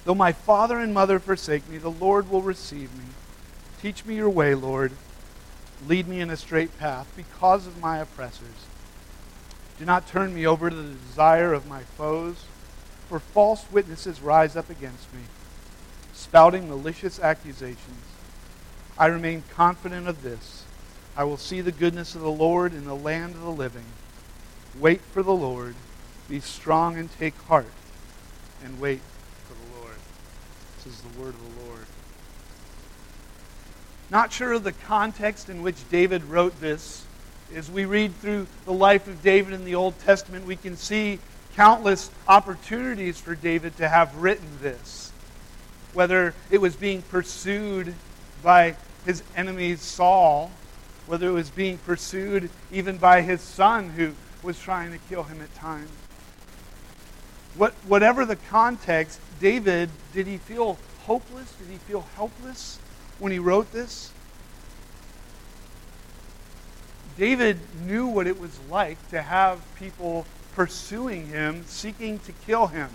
Though 0.05 0.15
my 0.15 0.33
father 0.33 0.79
and 0.79 0.93
mother 0.95 1.19
forsake 1.19 1.69
me, 1.69 1.79
the 1.79 1.91
Lord 1.91 2.31
will 2.31 2.43
receive 2.43 2.97
me. 2.97 3.05
Teach 3.81 4.05
me 4.05 4.17
your 4.17 4.31
way, 4.31 4.55
Lord. 4.55 4.93
Lead 5.87 6.09
me 6.09 6.21
in 6.21 6.31
a 6.31 6.37
straight 6.37 6.79
path 6.79 7.13
because 7.17 7.67
of 7.67 7.81
my 7.81 7.99
oppressors. 7.99 8.67
Do 9.79 9.85
not 9.85 10.09
turn 10.09 10.35
me 10.35 10.47
over 10.47 10.71
to 10.71 10.77
the 10.77 10.95
desire 10.95 11.53
of 11.53 11.69
my 11.69 11.83
foes, 11.83 12.45
for 13.09 13.19
false 13.19 13.67
witnesses 13.71 14.21
rise 14.21 14.57
up 14.57 14.71
against 14.71 15.13
me, 15.13 15.21
spouting 16.27 16.69
malicious 16.69 17.21
accusations. 17.21 18.03
I 18.99 19.07
remain 19.07 19.45
confident 19.55 20.09
of 20.09 20.25
this. 20.25 20.65
I 21.17 21.23
will 21.23 21.37
see 21.37 21.61
the 21.61 21.71
goodness 21.71 22.17
of 22.17 22.21
the 22.21 22.31
Lord 22.31 22.75
in 22.75 22.85
the 22.85 22.97
land 22.97 23.37
of 23.37 23.43
the 23.43 23.51
living. 23.51 23.85
Wait 24.81 25.01
for 25.01 25.23
the 25.23 25.33
Lord. 25.33 25.77
Be 26.29 26.41
strong 26.41 26.97
and 26.97 27.09
take 27.17 27.41
heart, 27.43 27.71
and 28.65 28.81
wait 28.81 29.01
for 29.45 29.55
the 29.55 29.81
Lord. 29.81 29.95
this 30.77 30.95
is 30.95 31.01
the 31.01 31.21
word 31.21 31.35
of 31.35 31.59
the 31.59 31.65
Lord. 31.65 31.87
Not 34.11 34.33
sure 34.33 34.55
of 34.55 34.65
the 34.65 34.73
context 34.73 35.49
in 35.49 35.63
which 35.63 35.89
David 35.91 36.25
wrote 36.25 36.61
this. 36.61 37.05
As 37.55 37.71
we 37.71 37.85
read 37.85 38.13
through 38.17 38.49
the 38.65 38.73
life 38.73 39.07
of 39.07 39.23
David 39.23 39.55
in 39.55 39.65
the 39.65 39.77
Old 39.77 39.97
Testament, 40.01 40.45
we 40.45 40.57
can 40.57 40.77
see 40.77 41.21
countless 41.55 42.11
opportunities 42.27 43.21
for 43.21 43.37
David 43.37 43.77
to 43.77 43.89
have 43.89 44.17
written 44.17 44.59
this. 44.61 45.06
Whether 45.97 46.35
it 46.51 46.61
was 46.61 46.77
being 46.77 47.01
pursued 47.01 47.95
by 48.43 48.77
his 49.07 49.23
enemy 49.35 49.77
Saul, 49.77 50.51
whether 51.07 51.27
it 51.27 51.33
was 51.33 51.49
being 51.49 51.79
pursued 51.79 52.51
even 52.71 52.99
by 52.99 53.23
his 53.23 53.41
son 53.41 53.89
who 53.89 54.13
was 54.43 54.59
trying 54.61 54.93
to 54.93 54.99
kill 55.09 55.23
him 55.23 55.41
at 55.41 55.55
times. 55.55 55.89
What, 57.57 57.73
whatever 57.89 58.27
the 58.27 58.37
context, 58.37 59.21
David, 59.41 59.89
did 60.13 60.27
he 60.27 60.37
feel 60.37 60.77
hopeless? 61.07 61.51
Did 61.55 61.69
he 61.69 61.79
feel 61.79 62.05
helpless 62.15 62.79
when 63.19 63.33
he 63.33 63.39
wrote 63.39 63.73
this? 63.73 64.13
David 67.17 67.59
knew 67.87 68.07
what 68.07 68.27
it 68.27 68.39
was 68.39 68.61
like 68.69 68.99
to 69.09 69.23
have 69.23 69.63
people 69.77 70.27
pursuing 70.55 71.29
him, 71.29 71.65
seeking 71.67 72.19
to 72.19 72.33
kill 72.33 72.67
him. 72.67 72.91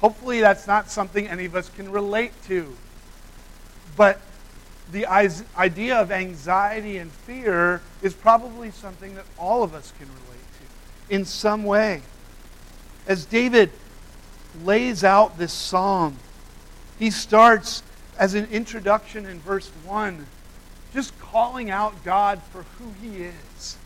Hopefully, 0.00 0.40
that's 0.40 0.66
not 0.66 0.90
something 0.90 1.26
any 1.26 1.46
of 1.46 1.54
us 1.54 1.70
can 1.70 1.90
relate 1.90 2.32
to. 2.46 2.76
But 3.96 4.20
the 4.92 5.06
idea 5.06 5.96
of 5.96 6.12
anxiety 6.12 6.98
and 6.98 7.10
fear 7.10 7.80
is 8.02 8.14
probably 8.14 8.70
something 8.70 9.14
that 9.14 9.24
all 9.38 9.62
of 9.62 9.74
us 9.74 9.92
can 9.98 10.06
relate 10.06 10.44
to 11.08 11.14
in 11.14 11.24
some 11.24 11.64
way. 11.64 12.02
As 13.06 13.24
David 13.24 13.70
lays 14.64 15.02
out 15.02 15.38
this 15.38 15.52
psalm, 15.52 16.16
he 16.98 17.10
starts 17.10 17.82
as 18.18 18.34
an 18.34 18.46
introduction 18.46 19.26
in 19.26 19.40
verse 19.40 19.68
1, 19.84 20.26
just 20.92 21.18
calling 21.20 21.70
out 21.70 22.04
God 22.04 22.40
for 22.50 22.64
who 22.78 22.92
he 23.02 23.24
is, 23.24 23.76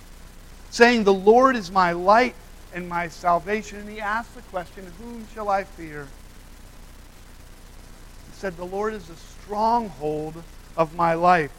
saying, 0.70 1.04
The 1.04 1.14
Lord 1.14 1.56
is 1.56 1.70
my 1.70 1.92
light 1.92 2.34
and 2.74 2.88
my 2.88 3.08
salvation. 3.08 3.78
And 3.78 3.88
he 3.88 4.00
asks 4.00 4.34
the 4.34 4.42
question, 4.42 4.86
Whom 4.98 5.26
shall 5.34 5.48
I 5.48 5.64
fear? 5.64 6.06
He 8.26 8.36
said, 8.36 8.56
The 8.56 8.64
Lord 8.64 8.94
is 8.94 9.08
a 9.08 9.16
stronghold 9.16 10.42
of 10.76 10.94
my 10.94 11.14
life. 11.14 11.52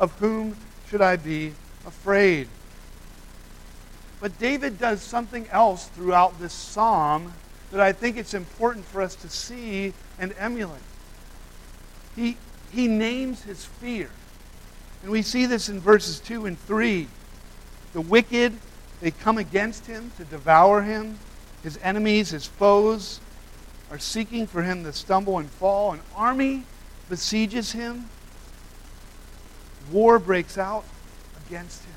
Of 0.00 0.12
whom 0.18 0.56
should 0.88 1.00
I 1.00 1.16
be 1.16 1.52
afraid? 1.86 2.48
But 4.20 4.38
David 4.38 4.78
does 4.78 5.02
something 5.02 5.46
else 5.48 5.88
throughout 5.88 6.40
this 6.40 6.52
psalm 6.52 7.34
that 7.70 7.80
I 7.80 7.92
think 7.92 8.16
it's 8.16 8.34
important 8.34 8.84
for 8.84 9.02
us 9.02 9.14
to 9.16 9.28
see 9.28 9.92
and 10.18 10.34
emulate. 10.38 10.80
He, 12.16 12.36
he 12.70 12.88
names 12.88 13.42
his 13.42 13.64
fear. 13.64 14.10
And 15.02 15.10
we 15.10 15.22
see 15.22 15.44
this 15.46 15.68
in 15.68 15.80
verses 15.80 16.20
2 16.20 16.46
and 16.46 16.58
3. 16.58 17.08
The 17.92 18.00
wicked, 18.00 18.54
they 19.04 19.10
come 19.10 19.36
against 19.36 19.84
him 19.84 20.10
to 20.16 20.24
devour 20.24 20.80
him. 20.80 21.18
His 21.62 21.78
enemies, 21.82 22.30
his 22.30 22.46
foes, 22.46 23.20
are 23.90 23.98
seeking 23.98 24.46
for 24.46 24.62
him 24.62 24.82
to 24.84 24.94
stumble 24.94 25.38
and 25.38 25.50
fall. 25.50 25.92
An 25.92 26.00
army 26.16 26.62
besieges 27.10 27.72
him. 27.72 28.08
War 29.92 30.18
breaks 30.18 30.56
out 30.56 30.86
against 31.46 31.84
him. 31.84 31.92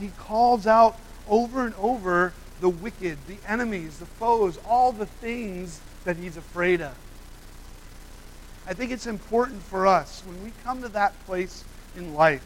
He 0.00 0.08
calls 0.18 0.66
out 0.66 0.98
over 1.28 1.64
and 1.64 1.76
over 1.76 2.32
the 2.60 2.68
wicked, 2.68 3.16
the 3.28 3.38
enemies, 3.46 4.00
the 4.00 4.06
foes, 4.06 4.58
all 4.66 4.90
the 4.90 5.06
things 5.06 5.80
that 6.04 6.16
he's 6.16 6.36
afraid 6.36 6.80
of. 6.80 6.98
I 8.66 8.74
think 8.74 8.90
it's 8.90 9.06
important 9.06 9.62
for 9.62 9.86
us 9.86 10.24
when 10.26 10.42
we 10.42 10.50
come 10.64 10.82
to 10.82 10.88
that 10.88 11.14
place 11.24 11.62
in 11.96 12.14
life 12.14 12.42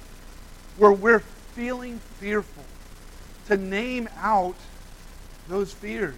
where 0.76 0.92
we're 0.92 1.20
feeling 1.54 1.98
fearful 2.18 2.64
to 3.48 3.56
name 3.56 4.08
out 4.18 4.56
those 5.48 5.72
fears, 5.72 6.14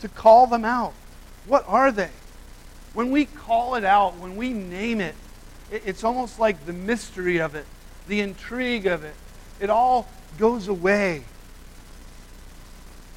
to 0.00 0.08
call 0.08 0.46
them 0.46 0.64
out. 0.64 0.94
What 1.46 1.64
are 1.66 1.90
they? 1.90 2.10
When 2.94 3.10
we 3.10 3.24
call 3.24 3.74
it 3.74 3.84
out, 3.84 4.16
when 4.18 4.36
we 4.36 4.52
name 4.52 5.00
it, 5.00 5.14
it's 5.70 6.04
almost 6.04 6.38
like 6.38 6.66
the 6.66 6.72
mystery 6.72 7.38
of 7.38 7.54
it, 7.54 7.66
the 8.06 8.20
intrigue 8.20 8.86
of 8.86 9.04
it. 9.04 9.14
It 9.60 9.70
all 9.70 10.08
goes 10.38 10.68
away. 10.68 11.24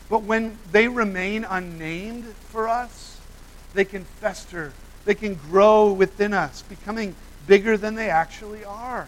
But 0.09 0.23
when 0.23 0.57
they 0.71 0.87
remain 0.87 1.45
unnamed 1.45 2.25
for 2.49 2.67
us, 2.67 3.19
they 3.73 3.85
can 3.85 4.03
fester, 4.03 4.73
they 5.05 5.15
can 5.15 5.35
grow 5.35 5.93
within 5.93 6.33
us, 6.33 6.63
becoming 6.63 7.15
bigger 7.47 7.77
than 7.77 7.95
they 7.95 8.09
actually 8.09 8.65
are. 8.65 9.07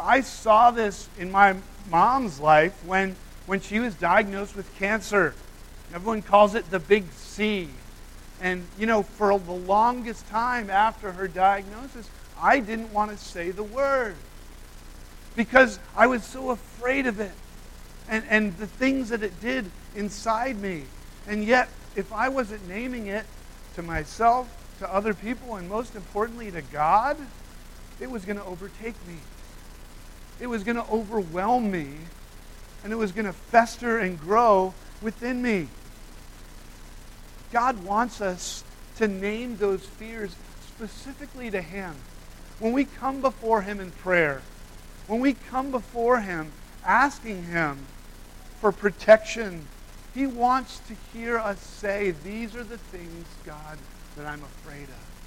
I 0.00 0.20
saw 0.20 0.70
this 0.70 1.08
in 1.18 1.30
my 1.30 1.56
mom's 1.90 2.40
life 2.40 2.72
when, 2.84 3.16
when 3.46 3.60
she 3.60 3.80
was 3.80 3.94
diagnosed 3.94 4.56
with 4.56 4.72
cancer. 4.78 5.34
Everyone 5.94 6.22
calls 6.22 6.54
it 6.54 6.70
the 6.70 6.78
big 6.78 7.10
C. 7.12 7.68
And, 8.40 8.66
you 8.78 8.86
know, 8.86 9.02
for 9.02 9.38
the 9.38 9.52
longest 9.52 10.28
time 10.28 10.70
after 10.70 11.12
her 11.12 11.26
diagnosis, 11.26 12.08
I 12.40 12.60
didn't 12.60 12.92
want 12.92 13.10
to 13.10 13.16
say 13.16 13.50
the 13.50 13.64
word 13.64 14.14
because 15.34 15.78
I 15.96 16.06
was 16.06 16.24
so 16.24 16.50
afraid 16.50 17.06
of 17.06 17.20
it 17.20 17.32
and, 18.08 18.24
and 18.28 18.56
the 18.58 18.66
things 18.66 19.08
that 19.10 19.22
it 19.22 19.40
did 19.40 19.70
inside 19.96 20.60
me. 20.60 20.84
And 21.26 21.44
yet, 21.44 21.68
if 21.96 22.12
I 22.12 22.28
wasn't 22.28 22.66
naming 22.68 23.06
it 23.06 23.26
to 23.74 23.82
myself, 23.82 24.48
to 24.78 24.92
other 24.92 25.14
people, 25.14 25.56
and 25.56 25.68
most 25.68 25.94
importantly 25.94 26.50
to 26.50 26.62
God, 26.62 27.16
it 28.00 28.10
was 28.10 28.24
going 28.24 28.38
to 28.38 28.44
overtake 28.44 28.94
me. 29.06 29.16
It 30.40 30.46
was 30.46 30.62
going 30.62 30.76
to 30.76 30.86
overwhelm 30.90 31.70
me, 31.70 31.88
and 32.84 32.92
it 32.92 32.96
was 32.96 33.12
going 33.12 33.26
to 33.26 33.32
fester 33.32 33.98
and 33.98 34.18
grow 34.18 34.74
within 35.02 35.42
me. 35.42 35.68
God 37.52 37.82
wants 37.84 38.20
us 38.20 38.62
to 38.96 39.08
name 39.08 39.56
those 39.56 39.84
fears 39.84 40.34
specifically 40.66 41.50
to 41.50 41.60
Him. 41.60 41.94
When 42.58 42.72
we 42.72 42.84
come 42.84 43.20
before 43.20 43.62
Him 43.62 43.80
in 43.80 43.90
prayer, 43.90 44.42
when 45.06 45.20
we 45.20 45.34
come 45.34 45.70
before 45.70 46.20
Him 46.20 46.52
asking 46.84 47.44
Him 47.44 47.78
for 48.60 48.70
protection, 48.70 49.66
He 50.14 50.26
wants 50.26 50.80
to 50.88 50.96
hear 51.12 51.38
us 51.38 51.60
say, 51.60 52.12
These 52.22 52.54
are 52.54 52.64
the 52.64 52.78
things, 52.78 53.26
God, 53.44 53.78
that 54.16 54.26
I'm 54.26 54.42
afraid 54.42 54.84
of. 54.84 55.17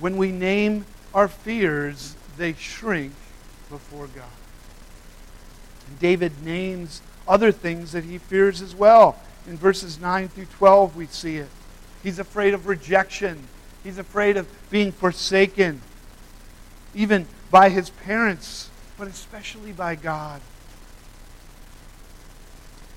When 0.00 0.16
we 0.16 0.32
name 0.32 0.86
our 1.14 1.28
fears, 1.28 2.16
they 2.38 2.54
shrink 2.54 3.12
before 3.68 4.06
God. 4.06 4.24
And 5.86 5.98
David 5.98 6.42
names 6.42 7.02
other 7.28 7.52
things 7.52 7.92
that 7.92 8.04
he 8.04 8.18
fears 8.18 8.62
as 8.62 8.74
well. 8.74 9.18
In 9.46 9.56
verses 9.56 10.00
9 10.00 10.28
through 10.28 10.46
12, 10.46 10.96
we 10.96 11.06
see 11.06 11.36
it. 11.36 11.48
He's 12.02 12.18
afraid 12.18 12.54
of 12.54 12.66
rejection, 12.66 13.46
he's 13.84 13.98
afraid 13.98 14.36
of 14.36 14.48
being 14.70 14.90
forsaken, 14.90 15.82
even 16.94 17.26
by 17.50 17.68
his 17.68 17.90
parents, 17.90 18.70
but 18.96 19.06
especially 19.06 19.72
by 19.72 19.96
God. 19.96 20.40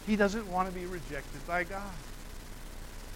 He 0.07 0.15
doesn't 0.15 0.49
want 0.49 0.69
to 0.69 0.75
be 0.75 0.85
rejected 0.85 1.45
by 1.47 1.63
God. 1.63 1.81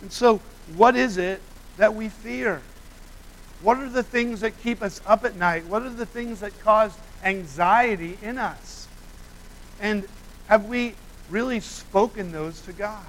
And 0.01 0.11
so, 0.11 0.41
what 0.75 0.95
is 0.95 1.17
it 1.17 1.41
that 1.77 1.93
we 1.93 2.09
fear? 2.09 2.61
What 3.61 3.77
are 3.77 3.89
the 3.89 4.03
things 4.03 4.41
that 4.41 4.59
keep 4.61 4.81
us 4.81 5.01
up 5.05 5.25
at 5.25 5.35
night? 5.35 5.65
What 5.65 5.81
are 5.81 5.89
the 5.89 6.05
things 6.05 6.41
that 6.41 6.57
cause 6.61 6.97
anxiety 7.23 8.17
in 8.21 8.37
us? 8.37 8.87
And 9.79 10.07
have 10.47 10.65
we 10.65 10.95
really 11.29 11.59
spoken 11.59 12.31
those 12.31 12.61
to 12.61 12.73
God? 12.73 13.05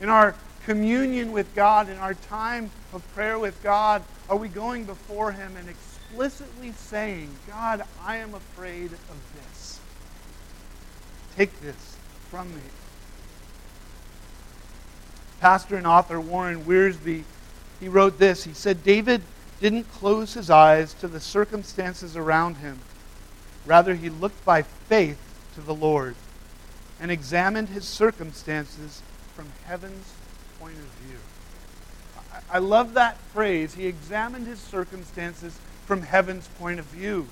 In 0.00 0.08
our 0.08 0.34
communion 0.64 1.32
with 1.32 1.54
God, 1.54 1.88
in 1.88 1.96
our 1.98 2.14
time 2.14 2.70
of 2.92 3.06
prayer 3.14 3.38
with 3.38 3.60
God, 3.62 4.02
are 4.28 4.36
we 4.36 4.48
going 4.48 4.84
before 4.84 5.32
Him 5.32 5.56
and 5.56 5.68
explicitly 5.68 6.72
saying, 6.72 7.30
God, 7.46 7.82
I 8.04 8.16
am 8.16 8.34
afraid 8.34 8.92
of 8.92 9.16
this? 9.34 9.80
Take 11.36 11.60
this 11.60 11.96
from 12.30 12.52
me. 12.54 12.60
Pastor 15.40 15.76
and 15.76 15.86
author 15.86 16.20
Warren 16.20 16.64
Wiersbe, 16.64 17.24
he 17.80 17.88
wrote 17.88 18.18
this. 18.18 18.44
He 18.44 18.52
said, 18.52 18.84
David 18.84 19.22
didn't 19.62 19.84
close 19.92 20.34
his 20.34 20.50
eyes 20.50 20.92
to 20.94 21.06
the 21.06 21.20
circumstances 21.20 22.16
around 22.16 22.56
him. 22.56 22.80
Rather, 23.64 23.94
he 23.94 24.10
looked 24.10 24.44
by 24.44 24.62
faith 24.62 25.18
to 25.54 25.60
the 25.60 25.74
Lord 25.74 26.16
and 27.00 27.12
examined 27.12 27.68
his 27.68 27.84
circumstances 27.84 29.02
from 29.36 29.46
heaven's 29.64 30.12
point 30.58 30.74
of 30.74 30.84
view. 31.06 31.18
I 32.50 32.58
love 32.58 32.94
that 32.94 33.16
phrase. 33.32 33.74
He 33.74 33.86
examined 33.86 34.48
his 34.48 34.58
circumstances 34.58 35.56
from 35.86 36.02
heaven's 36.02 36.48
point 36.58 36.80
of 36.80 36.86
view. 36.86 37.28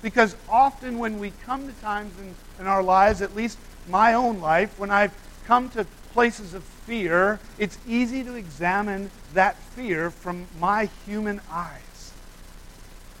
Because 0.00 0.36
often 0.48 0.98
when 0.98 1.18
we 1.18 1.32
come 1.44 1.66
to 1.66 1.74
times 1.82 2.18
in, 2.18 2.34
in 2.58 2.66
our 2.66 2.82
lives, 2.82 3.20
at 3.20 3.36
least 3.36 3.58
my 3.88 4.14
own 4.14 4.40
life, 4.40 4.78
when 4.78 4.90
I've 4.90 5.14
come 5.46 5.68
to 5.70 5.86
places 6.14 6.54
of 6.54 6.62
fear, 6.62 7.40
it's 7.58 7.76
easy 7.86 8.24
to 8.24 8.34
examine 8.36 9.10
that 9.34 9.56
fear 9.56 10.10
from 10.10 10.46
my 10.58 10.88
human 11.04 11.40
eyes. 11.50 12.12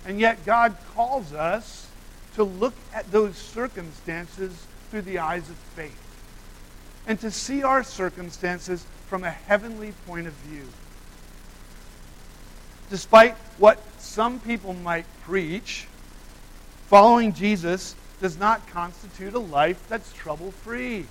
And 0.06 0.20
yet 0.20 0.46
God 0.46 0.76
calls 0.94 1.32
us 1.32 1.88
to 2.36 2.44
look 2.44 2.74
at 2.94 3.10
those 3.10 3.36
circumstances 3.36 4.66
through 4.90 5.02
the 5.02 5.18
eyes 5.18 5.50
of 5.50 5.56
faith 5.56 6.00
and 7.06 7.20
to 7.20 7.30
see 7.30 7.62
our 7.62 7.82
circumstances 7.82 8.86
from 9.08 9.24
a 9.24 9.30
heavenly 9.30 9.92
point 10.06 10.26
of 10.26 10.32
view. 10.34 10.66
Despite 12.90 13.34
what 13.58 13.82
some 13.98 14.38
people 14.40 14.72
might 14.72 15.06
preach, 15.24 15.86
following 16.86 17.32
Jesus 17.32 17.96
does 18.20 18.38
not 18.38 18.66
constitute 18.68 19.34
a 19.34 19.38
life 19.38 19.84
that's 19.88 20.12
trouble 20.12 20.52
free. 20.52 21.06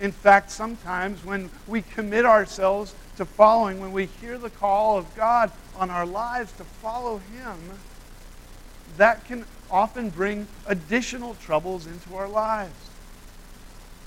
In 0.00 0.12
fact, 0.12 0.50
sometimes 0.50 1.24
when 1.24 1.50
we 1.66 1.82
commit 1.82 2.26
ourselves 2.26 2.94
to 3.16 3.24
following, 3.24 3.80
when 3.80 3.92
we 3.92 4.06
hear 4.06 4.38
the 4.38 4.50
call 4.50 4.98
of 4.98 5.14
God 5.14 5.50
on 5.76 5.90
our 5.90 6.04
lives 6.04 6.52
to 6.52 6.64
follow 6.64 7.18
Him, 7.18 7.58
that 8.96 9.24
can 9.24 9.44
often 9.70 10.10
bring 10.10 10.46
additional 10.66 11.34
troubles 11.36 11.86
into 11.86 12.16
our 12.16 12.28
lives, 12.28 12.74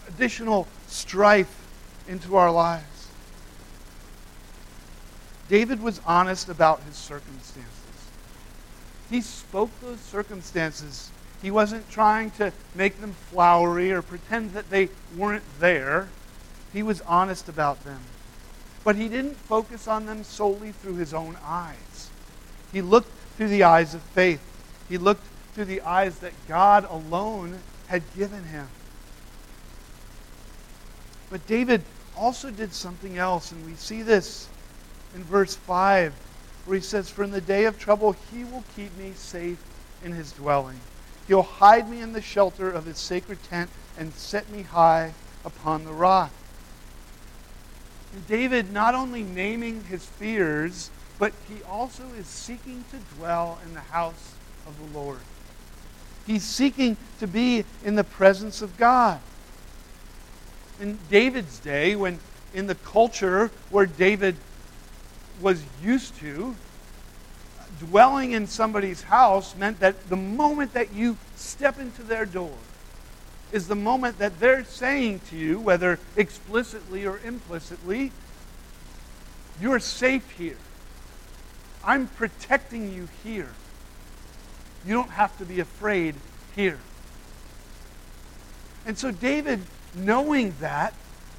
additional 0.07 0.67
strife 0.87 1.65
into 2.07 2.35
our 2.35 2.51
lives. 2.51 3.07
David 5.49 5.81
was 5.81 6.01
honest 6.05 6.49
about 6.49 6.81
his 6.83 6.95
circumstances. 6.95 7.71
He 9.09 9.21
spoke 9.21 9.69
those 9.81 9.99
circumstances. 9.99 11.09
He 11.41 11.51
wasn't 11.51 11.89
trying 11.89 12.31
to 12.31 12.51
make 12.73 12.99
them 12.99 13.13
flowery 13.31 13.91
or 13.91 14.01
pretend 14.01 14.53
that 14.53 14.69
they 14.69 14.89
weren't 15.15 15.43
there. 15.59 16.09
He 16.73 16.81
was 16.83 17.01
honest 17.01 17.47
about 17.47 17.83
them. 17.83 18.01
But 18.83 18.95
he 18.95 19.07
didn't 19.07 19.35
focus 19.35 19.87
on 19.87 20.05
them 20.05 20.23
solely 20.23 20.71
through 20.71 20.95
his 20.95 21.13
own 21.13 21.37
eyes. 21.43 22.09
He 22.71 22.81
looked 22.81 23.11
through 23.35 23.49
the 23.49 23.63
eyes 23.63 23.93
of 23.93 24.01
faith. 24.01 24.41
He 24.89 24.97
looked 24.97 25.23
through 25.53 25.65
the 25.65 25.81
eyes 25.81 26.19
that 26.19 26.33
God 26.47 26.87
alone 26.89 27.59
had 27.87 28.03
given 28.15 28.43
him. 28.43 28.67
But 31.29 31.45
David 31.47 31.83
also 32.15 32.49
did 32.49 32.73
something 32.73 33.17
else, 33.17 33.51
and 33.51 33.65
we 33.65 33.75
see 33.75 34.01
this 34.01 34.47
in 35.15 35.23
verse 35.23 35.55
5, 35.55 36.13
where 36.65 36.75
he 36.75 36.81
says, 36.81 37.09
For 37.09 37.23
in 37.23 37.31
the 37.31 37.41
day 37.41 37.65
of 37.65 37.77
trouble 37.77 38.15
he 38.31 38.43
will 38.43 38.63
keep 38.75 38.95
me 38.97 39.13
safe 39.15 39.61
in 40.03 40.11
his 40.11 40.31
dwelling. 40.31 40.79
He'll 41.27 41.43
hide 41.43 41.89
me 41.89 42.01
in 42.01 42.13
the 42.13 42.21
shelter 42.21 42.71
of 42.71 42.85
his 42.85 42.97
sacred 42.97 43.43
tent 43.43 43.69
and 43.97 44.13
set 44.13 44.49
me 44.49 44.61
high 44.61 45.13
upon 45.43 45.83
the 45.83 45.91
rock. 45.91 46.31
And 48.13 48.25
David 48.27 48.71
not 48.71 48.95
only 48.95 49.23
naming 49.23 49.83
his 49.85 50.05
fears, 50.05 50.89
but 51.19 51.33
he 51.49 51.61
also 51.63 52.03
is 52.17 52.27
seeking 52.27 52.85
to 52.91 53.15
dwell 53.15 53.59
in 53.65 53.73
the 53.73 53.81
house 53.81 54.33
of 54.65 54.77
the 54.79 54.97
Lord. 54.97 55.19
He's 56.25 56.43
seeking 56.43 56.97
to 57.19 57.27
be 57.27 57.65
in 57.83 57.95
the 57.95 58.03
presence 58.03 58.61
of 58.61 58.77
God. 58.77 59.19
In 60.79 60.99
David's 61.09 61.59
day, 61.59 61.95
when 61.95 62.19
in 62.53 62.67
the 62.67 62.75
culture 62.75 63.51
where 63.69 63.85
David 63.85 64.35
was 65.41 65.63
used 65.81 66.15
to, 66.17 66.55
dwelling 67.79 68.31
in 68.31 68.47
somebody's 68.47 69.03
house 69.03 69.55
meant 69.55 69.79
that 69.79 70.09
the 70.09 70.15
moment 70.15 70.73
that 70.73 70.93
you 70.93 71.17
step 71.35 71.79
into 71.79 72.03
their 72.03 72.25
door 72.25 72.57
is 73.51 73.67
the 73.67 73.75
moment 73.75 74.19
that 74.19 74.39
they're 74.39 74.65
saying 74.65 75.21
to 75.29 75.37
you, 75.37 75.59
whether 75.59 75.99
explicitly 76.15 77.05
or 77.05 77.19
implicitly, 77.23 78.11
you're 79.61 79.79
safe 79.79 80.29
here. 80.31 80.57
I'm 81.83 82.07
protecting 82.07 82.93
you 82.93 83.07
here. 83.23 83.53
You 84.85 84.93
don't 84.93 85.11
have 85.11 85.37
to 85.37 85.45
be 85.45 85.59
afraid 85.59 86.15
here. 86.55 86.79
And 88.85 88.97
so 88.97 89.11
David, 89.11 89.61
knowing 89.95 90.53
that, 90.59 90.93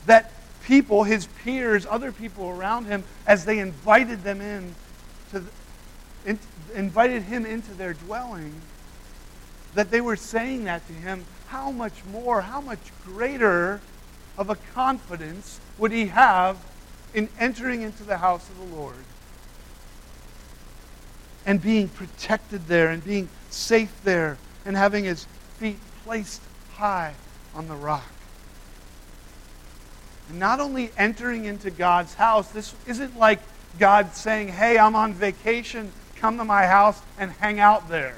that 0.07 0.33
people, 0.65 1.05
his 1.05 1.27
peers, 1.45 1.87
other 1.87 2.13
people 2.13 2.49
around 2.49 2.87
him, 2.87 3.05
as 3.27 3.45
they 3.45 3.59
invited 3.59 4.23
them 4.23 4.41
in, 4.41 4.75
to 5.33 5.43
in, 6.29 6.39
invited 6.75 7.23
him 7.23 7.47
into 7.47 7.73
their 7.73 7.95
dwelling, 7.95 8.53
that 9.75 9.91
they 9.91 10.01
were 10.01 10.17
saying 10.17 10.65
that 10.65 10.87
to 10.87 10.93
him, 10.93 11.25
how 11.49 11.71
much 11.71 12.05
more, 12.13 12.43
how 12.43 12.61
much 12.61 12.79
greater 13.05 13.81
of 14.37 14.51
a 14.51 14.57
confidence 14.75 15.59
would 15.79 15.91
he 15.91 16.07
have 16.07 16.59
in 17.15 17.29
entering 17.41 17.81
into 17.81 18.05
the 18.05 18.19
house 18.19 18.49
of 18.51 18.59
the 18.59 18.77
Lord 18.77 18.95
and 21.47 21.63
being 21.63 21.89
protected 21.89 22.67
there 22.67 22.91
and 22.91 23.03
being 23.03 23.31
safe 23.49 23.93
there 24.05 24.37
and 24.67 24.77
having 24.77 25.05
his 25.05 25.25
feet 25.59 25.79
placed 26.05 26.43
high 26.75 27.15
on 27.55 27.69
the 27.69 27.75
rock? 27.75 28.05
And 30.29 30.39
not 30.39 30.61
only 30.61 30.91
entering 30.99 31.47
into 31.47 31.71
God's 31.71 32.13
house, 32.13 32.51
this 32.51 32.75
isn't 32.87 33.19
like 33.19 33.41
God 33.79 34.15
saying, 34.15 34.49
Hey, 34.49 34.77
I'm 34.79 34.95
on 34.95 35.15
vacation, 35.15 35.91
come 36.21 36.39
to 36.39 36.45
my 36.45 36.67
house 36.67 37.01
and 37.19 37.31
hang 37.33 37.61
out 37.61 37.89
there. 37.89 38.17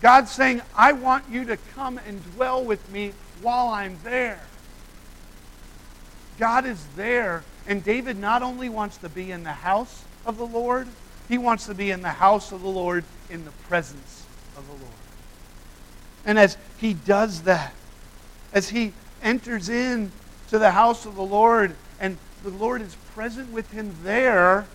God's 0.00 0.30
saying, 0.30 0.62
I 0.76 0.92
want 0.92 1.24
you 1.30 1.44
to 1.46 1.56
come 1.74 1.98
and 2.06 2.22
dwell 2.34 2.64
with 2.64 2.90
me 2.90 3.12
while 3.42 3.68
I'm 3.68 3.98
there. 4.04 4.40
God 6.38 6.66
is 6.66 6.84
there. 6.96 7.42
And 7.66 7.84
David 7.84 8.16
not 8.16 8.42
only 8.42 8.68
wants 8.68 8.96
to 8.98 9.08
be 9.08 9.30
in 9.30 9.42
the 9.42 9.52
house 9.52 10.04
of 10.24 10.38
the 10.38 10.46
Lord, 10.46 10.88
he 11.28 11.36
wants 11.36 11.66
to 11.66 11.74
be 11.74 11.90
in 11.90 12.00
the 12.00 12.08
house 12.08 12.52
of 12.52 12.62
the 12.62 12.68
Lord 12.68 13.04
in 13.28 13.44
the 13.44 13.50
presence 13.68 14.24
of 14.56 14.66
the 14.66 14.72
Lord. 14.72 14.84
And 16.24 16.38
as 16.38 16.56
he 16.78 16.94
does 16.94 17.42
that, 17.42 17.74
as 18.52 18.70
he 18.70 18.92
enters 19.22 19.68
in 19.68 20.12
to 20.48 20.58
the 20.58 20.70
house 20.70 21.04
of 21.04 21.16
the 21.16 21.22
Lord 21.22 21.74
and 22.00 22.16
the 22.42 22.50
Lord 22.50 22.80
is 22.80 22.94
present 23.14 23.52
with 23.52 23.70
him 23.72 23.94
there, 24.02 24.66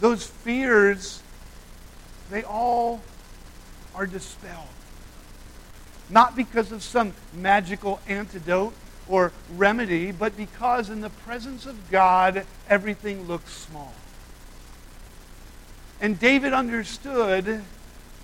those 0.00 0.26
fears, 0.26 1.22
they 2.30 2.42
all 2.42 3.00
are 3.94 4.06
dispelled. 4.06 4.68
Not 6.10 6.36
because 6.36 6.72
of 6.72 6.82
some 6.82 7.14
magical 7.32 8.00
antidote 8.08 8.74
or 9.08 9.32
remedy, 9.56 10.12
but 10.12 10.36
because 10.36 10.90
in 10.90 11.00
the 11.00 11.10
presence 11.10 11.66
of 11.66 11.90
God, 11.90 12.46
everything 12.68 13.26
looks 13.26 13.52
small. 13.52 13.92
And 16.00 16.18
David 16.18 16.52
understood 16.52 17.62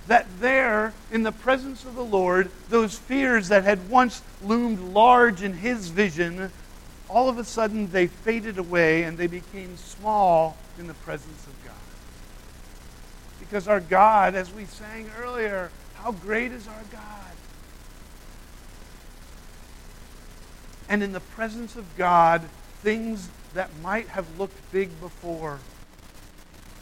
that 0.06 0.26
there, 0.40 0.92
in 1.10 1.22
the 1.22 1.32
presence 1.32 1.84
of 1.84 1.94
the 1.94 2.04
Lord, 2.04 2.50
those 2.68 2.98
fears 2.98 3.48
that 3.48 3.64
had 3.64 3.88
once 3.88 4.22
loomed 4.42 4.80
large 4.92 5.42
in 5.42 5.52
his 5.54 5.88
vision, 5.88 6.50
all 7.08 7.28
of 7.28 7.38
a 7.38 7.44
sudden 7.44 7.90
they 7.90 8.06
faded 8.06 8.58
away 8.58 9.04
and 9.04 9.16
they 9.16 9.26
became 9.26 9.76
small 9.76 10.56
in 10.78 10.86
the 10.86 10.94
presence 10.94 11.46
of. 11.46 11.59
Because 13.50 13.66
our 13.66 13.80
God, 13.80 14.36
as 14.36 14.54
we 14.54 14.64
sang 14.64 15.10
earlier, 15.18 15.72
how 15.94 16.12
great 16.12 16.52
is 16.52 16.68
our 16.68 16.84
God? 16.92 17.32
And 20.88 21.02
in 21.02 21.10
the 21.10 21.18
presence 21.18 21.74
of 21.74 21.84
God, 21.96 22.42
things 22.80 23.28
that 23.54 23.68
might 23.82 24.06
have 24.06 24.38
looked 24.38 24.56
big 24.70 24.88
before 25.00 25.58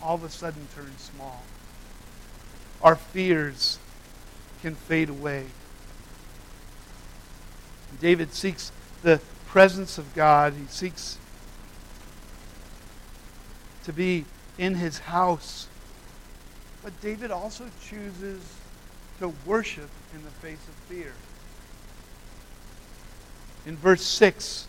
all 0.02 0.16
of 0.16 0.24
a 0.24 0.28
sudden 0.28 0.68
turn 0.74 0.92
small. 0.98 1.42
Our 2.82 2.96
fears 2.96 3.78
can 4.60 4.74
fade 4.74 5.08
away. 5.08 5.46
David 7.98 8.34
seeks 8.34 8.72
the 9.00 9.22
presence 9.46 9.96
of 9.96 10.14
God. 10.14 10.52
He 10.52 10.66
seeks 10.66 11.16
to 13.84 13.92
be 13.94 14.26
in 14.58 14.74
his 14.74 14.98
house. 14.98 15.66
But 16.88 17.02
David 17.02 17.30
also 17.30 17.66
chooses 17.86 18.40
to 19.18 19.34
worship 19.44 19.90
in 20.14 20.24
the 20.24 20.30
face 20.30 20.66
of 20.66 20.74
fear. 20.88 21.12
In 23.66 23.76
verse 23.76 24.02
6, 24.02 24.66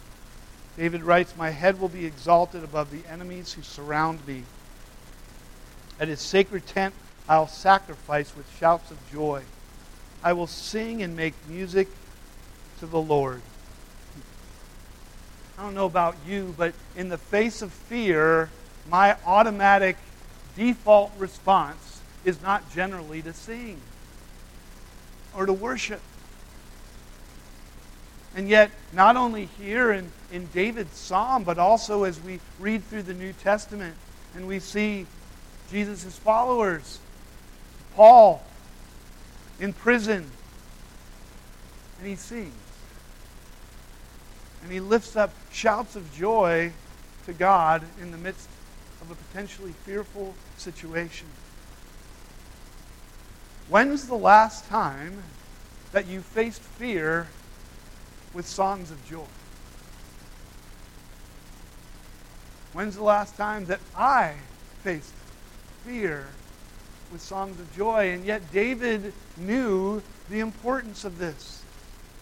David 0.75 1.01
writes, 1.01 1.38
My 1.38 1.51
head 1.51 1.79
will 1.79 1.88
be 1.88 2.05
exalted 2.05 2.62
above 2.62 2.91
the 2.91 3.10
enemies 3.10 3.53
who 3.53 3.62
surround 3.62 4.27
me. 4.27 4.43
At 5.97 6.10
his 6.10 6.19
sacred 6.19 6.67
tent, 6.67 6.93
I'll 7.29 7.47
sacrifice 7.47 8.36
with 8.36 8.53
shouts 8.58 8.91
of 8.91 8.97
joy. 9.13 9.43
I 10.21 10.34
will 10.34 10.45
sing 10.45 11.01
and 11.01 11.15
make 11.15 11.36
music 11.47 11.88
to 12.82 12.86
the 12.86 12.99
Lord. 12.99 13.41
I 15.58 15.62
don't 15.62 15.73
know 15.73 15.86
about 15.86 16.17
you, 16.27 16.53
but 16.58 16.73
in 16.97 17.08
the 17.08 17.17
face 17.17 17.62
of 17.62 17.71
fear, 17.71 18.49
my 18.89 19.15
automatic 19.25 19.95
default 20.58 21.13
response 21.17 21.88
is 22.25 22.41
not 22.41 22.71
generally 22.73 23.21
to 23.21 23.34
sing 23.34 23.79
or 25.36 25.45
to 25.45 25.53
worship. 25.53 26.01
And 28.36 28.47
yet, 28.47 28.71
not 28.93 29.17
only 29.17 29.45
here 29.45 29.91
in, 29.91 30.12
in 30.32 30.47
David's 30.47 30.97
psalm, 30.97 31.43
but 31.43 31.58
also 31.58 32.03
as 32.03 32.21
we 32.21 32.39
read 32.60 32.84
through 32.84 33.03
the 33.03 33.13
New 33.13 33.34
Testament 33.34 33.95
and 34.36 34.47
we 34.47 34.60
see 34.60 35.08
Jesus' 35.71 36.17
followers, 36.17 36.99
Paul 37.95 38.43
in 39.60 39.73
prison, 39.73 40.29
and 41.99 42.08
he 42.08 42.15
sings. 42.15 42.53
And 44.63 44.71
he 44.71 44.79
lifts 44.79 45.15
up 45.15 45.34
shouts 45.51 45.95
of 45.95 46.13
joy 46.13 46.71
to 47.25 47.34
God 47.34 47.84
in 48.01 48.12
the 48.12 48.17
midst 48.17 48.47
of 49.01 49.12
a 49.12 49.15
potentially 49.15 49.73
fearful 49.86 50.34
situation. 50.58 51.27
When's 53.69 54.08
the 54.08 54.15
last 54.15 54.67
time 54.67 55.21
that 55.91 56.08
you 56.08 56.21
faced 56.21 56.62
fear 56.62 57.27
with 58.34 58.47
songs 58.47 58.89
of 58.89 59.08
joy? 59.08 59.25
When's 62.73 62.95
the 62.95 63.03
last 63.03 63.38
time 63.38 63.65
that 63.65 63.79
I 63.95 64.36
faced 64.84 65.13
fear 65.86 66.25
with 67.12 67.21
songs 67.21 67.60
of 67.60 67.75
joy? 67.75 68.10
And 68.10 68.25
yet 68.25 68.51
David 68.51 69.13
knew 69.38 70.01
the 70.32 70.39
importance 70.39 71.05
of 71.05 71.19
this. 71.19 71.63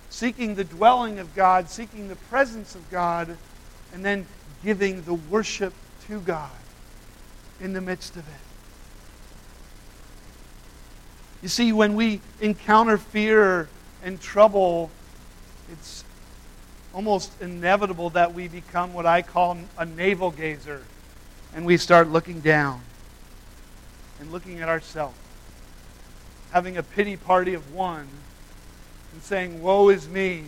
Seeking 0.09 0.55
the 0.55 0.65
dwelling 0.65 1.17
of 1.17 1.33
God, 1.33 1.69
seeking 1.69 2.09
the 2.09 2.15
presence 2.17 2.75
of 2.75 2.89
God, 2.91 3.37
and 3.93 4.03
then 4.03 4.25
giving 4.65 5.03
the 5.03 5.13
worship 5.13 5.73
to 6.07 6.19
God 6.19 6.51
in 7.61 7.71
the 7.71 7.81
midst 7.81 8.17
of 8.17 8.27
it. 8.27 8.46
You 11.41 11.49
see, 11.49 11.71
when 11.71 11.95
we 11.95 12.21
encounter 12.41 12.97
fear 12.97 13.69
and 14.03 14.19
trouble, 14.19 14.89
it's 15.71 16.03
almost 16.93 17.31
inevitable 17.41 18.09
that 18.11 18.33
we 18.33 18.47
become 18.47 18.93
what 18.93 19.05
I 19.05 19.21
call 19.21 19.57
a 19.77 19.85
navel 19.85 20.31
gazer. 20.31 20.83
And 21.53 21.65
we 21.65 21.77
start 21.77 22.09
looking 22.09 22.39
down 22.39 22.81
and 24.19 24.31
looking 24.31 24.61
at 24.61 24.69
ourselves, 24.69 25.17
having 26.51 26.77
a 26.77 26.83
pity 26.83 27.15
party 27.15 27.53
of 27.53 27.73
one 27.73 28.07
and 29.13 29.21
saying, 29.21 29.61
Woe 29.61 29.89
is 29.89 30.09
me. 30.09 30.45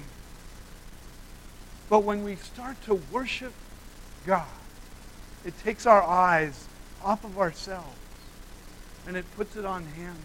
But 1.90 2.04
when 2.04 2.24
we 2.24 2.36
start 2.36 2.84
to 2.86 3.02
worship 3.12 3.54
God, 4.26 4.46
it 5.46 5.58
takes 5.64 5.86
our 5.86 6.04
eyes 6.04 6.68
off 7.04 7.24
of 7.24 7.38
ourselves 7.40 7.98
and 9.08 9.16
it 9.16 9.26
puts 9.36 9.56
it 9.56 9.66
on 9.66 9.86
Him. 9.86 10.16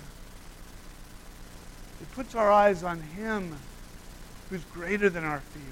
It 2.01 2.11
puts 2.13 2.35
our 2.35 2.51
eyes 2.51 2.83
on 2.83 3.01
Him 3.01 3.57
who's 4.51 4.65
greater 4.73 5.09
than 5.09 5.25
our 5.25 5.41
fear, 5.41 5.63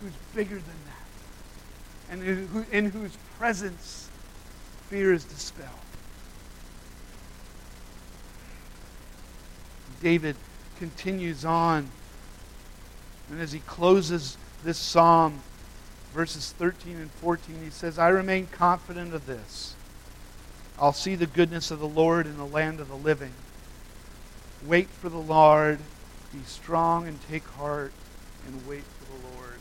who's 0.00 0.12
bigger 0.34 0.56
than 0.56 0.64
that, 0.86 2.12
and 2.12 2.22
who, 2.22 2.64
in 2.70 2.90
whose 2.90 3.16
presence 3.38 4.08
fear 4.88 5.12
is 5.12 5.24
dispelled. 5.24 5.68
David 10.02 10.36
continues 10.78 11.44
on, 11.44 11.88
and 13.30 13.40
as 13.40 13.52
he 13.52 13.60
closes 13.60 14.36
this 14.64 14.76
psalm, 14.76 15.40
verses 16.12 16.52
13 16.58 16.96
and 16.96 17.10
14, 17.10 17.56
he 17.62 17.70
says, 17.70 17.98
I 17.98 18.08
remain 18.08 18.48
confident 18.48 19.14
of 19.14 19.26
this. 19.26 19.74
I'll 20.78 20.92
see 20.92 21.14
the 21.14 21.26
goodness 21.26 21.70
of 21.70 21.78
the 21.78 21.88
Lord 21.88 22.26
in 22.26 22.36
the 22.36 22.46
land 22.46 22.80
of 22.80 22.88
the 22.88 22.96
living. 22.96 23.32
Wait 24.66 24.88
for 24.88 25.08
the 25.08 25.16
Lord. 25.16 25.78
Be 26.32 26.38
strong 26.46 27.08
and 27.08 27.18
take 27.28 27.44
heart 27.44 27.92
and 28.46 28.66
wait 28.68 28.84
for 28.84 29.12
the 29.12 29.36
Lord. 29.36 29.58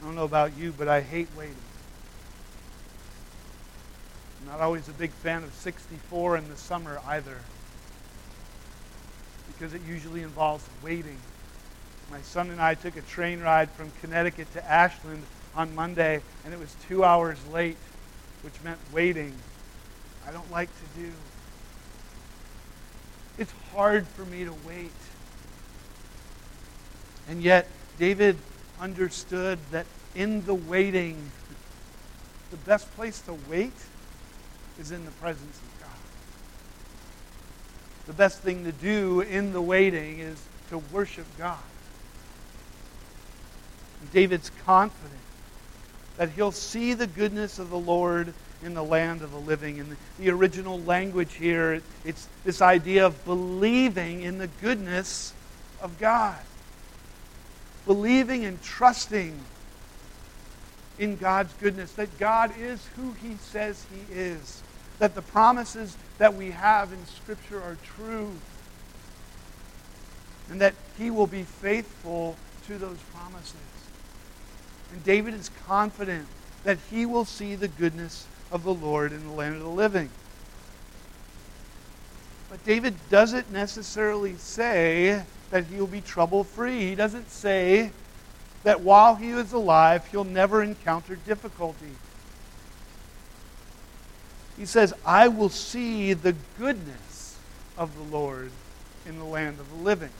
I 0.00 0.04
don't 0.04 0.16
know 0.16 0.24
about 0.24 0.56
you, 0.58 0.74
but 0.76 0.88
I 0.88 1.00
hate 1.00 1.28
waiting. 1.36 1.54
I'm 4.40 4.52
not 4.52 4.60
always 4.60 4.88
a 4.88 4.92
big 4.92 5.10
fan 5.10 5.44
of 5.44 5.54
64 5.54 6.36
in 6.36 6.48
the 6.48 6.56
summer 6.56 7.00
either, 7.06 7.38
because 9.46 9.72
it 9.72 9.82
usually 9.88 10.22
involves 10.22 10.64
waiting. 10.82 11.18
My 12.10 12.20
son 12.22 12.50
and 12.50 12.60
I 12.60 12.74
took 12.74 12.96
a 12.96 13.02
train 13.02 13.40
ride 13.40 13.70
from 13.70 13.92
Connecticut 14.00 14.52
to 14.54 14.70
Ashland 14.70 15.22
on 15.54 15.74
Monday, 15.76 16.20
and 16.44 16.52
it 16.52 16.58
was 16.58 16.74
two 16.88 17.04
hours 17.04 17.38
late, 17.52 17.76
which 18.42 18.54
meant 18.64 18.80
waiting. 18.92 19.32
I 20.26 20.32
don't 20.32 20.50
like 20.50 20.68
to 20.68 21.00
do. 21.00 21.12
It's 23.38 23.52
hard 23.72 24.06
for 24.06 24.24
me 24.24 24.44
to 24.44 24.54
wait. 24.66 24.90
And 27.28 27.42
yet, 27.42 27.68
David 27.98 28.36
understood 28.80 29.58
that 29.70 29.86
in 30.14 30.44
the 30.44 30.54
waiting, 30.54 31.30
the 32.50 32.56
best 32.58 32.92
place 32.94 33.20
to 33.22 33.34
wait 33.48 33.72
is 34.78 34.90
in 34.90 35.04
the 35.04 35.10
presence 35.12 35.56
of 35.56 35.80
God. 35.80 35.88
The 38.06 38.12
best 38.12 38.40
thing 38.40 38.64
to 38.64 38.72
do 38.72 39.20
in 39.20 39.52
the 39.52 39.62
waiting 39.62 40.18
is 40.18 40.42
to 40.70 40.78
worship 40.78 41.26
God. 41.38 41.58
David's 44.12 44.50
confident 44.66 45.20
that 46.16 46.30
he'll 46.30 46.52
see 46.52 46.92
the 46.94 47.06
goodness 47.06 47.58
of 47.58 47.70
the 47.70 47.78
Lord 47.78 48.34
in 48.64 48.74
the 48.74 48.84
land 48.84 49.22
of 49.22 49.30
the 49.30 49.38
living. 49.38 49.78
In 49.78 49.90
the, 49.90 49.96
the 50.18 50.30
original 50.30 50.80
language 50.80 51.34
here, 51.34 51.82
it's 52.04 52.28
this 52.44 52.62
idea 52.62 53.06
of 53.06 53.24
believing 53.24 54.22
in 54.22 54.38
the 54.38 54.46
goodness 54.46 55.34
of 55.80 55.98
God. 55.98 56.38
Believing 57.86 58.44
and 58.44 58.62
trusting 58.62 59.38
in 60.98 61.16
God's 61.16 61.52
goodness, 61.54 61.92
that 61.92 62.18
God 62.18 62.52
is 62.58 62.86
who 62.96 63.12
he 63.12 63.36
says 63.36 63.84
he 63.90 64.14
is, 64.14 64.62
that 64.98 65.14
the 65.14 65.22
promises 65.22 65.96
that 66.18 66.34
we 66.34 66.50
have 66.50 66.92
in 66.92 67.04
Scripture 67.06 67.60
are 67.60 67.76
true, 67.82 68.32
and 70.50 70.60
that 70.60 70.74
he 70.98 71.10
will 71.10 71.26
be 71.26 71.42
faithful 71.42 72.36
to 72.66 72.78
those 72.78 72.98
promises. 73.14 73.56
And 74.92 75.02
David 75.02 75.34
is 75.34 75.50
confident 75.66 76.28
that 76.64 76.78
he 76.90 77.06
will 77.06 77.24
see 77.24 77.54
the 77.54 77.68
goodness 77.68 78.26
of 78.52 78.62
the 78.62 78.74
Lord 78.74 79.12
in 79.12 79.26
the 79.26 79.32
land 79.32 79.56
of 79.56 79.62
the 79.62 79.68
living. 79.68 80.10
But 82.50 82.64
David 82.64 82.94
doesn't 83.08 83.50
necessarily 83.50 84.36
say 84.36 85.22
that 85.50 85.64
he'll 85.64 85.86
be 85.86 86.02
trouble 86.02 86.44
free. 86.44 86.80
He 86.80 86.94
doesn't 86.94 87.30
say 87.30 87.90
that 88.62 88.82
while 88.82 89.16
he 89.16 89.30
is 89.30 89.52
alive, 89.52 90.06
he'll 90.08 90.24
never 90.24 90.62
encounter 90.62 91.16
difficulty. 91.16 91.96
He 94.56 94.66
says, 94.66 94.92
I 95.04 95.28
will 95.28 95.48
see 95.48 96.12
the 96.12 96.34
goodness 96.58 97.38
of 97.78 97.96
the 97.96 98.16
Lord 98.16 98.50
in 99.06 99.18
the 99.18 99.24
land 99.24 99.58
of 99.58 99.68
the 99.70 99.82
living. 99.82 100.10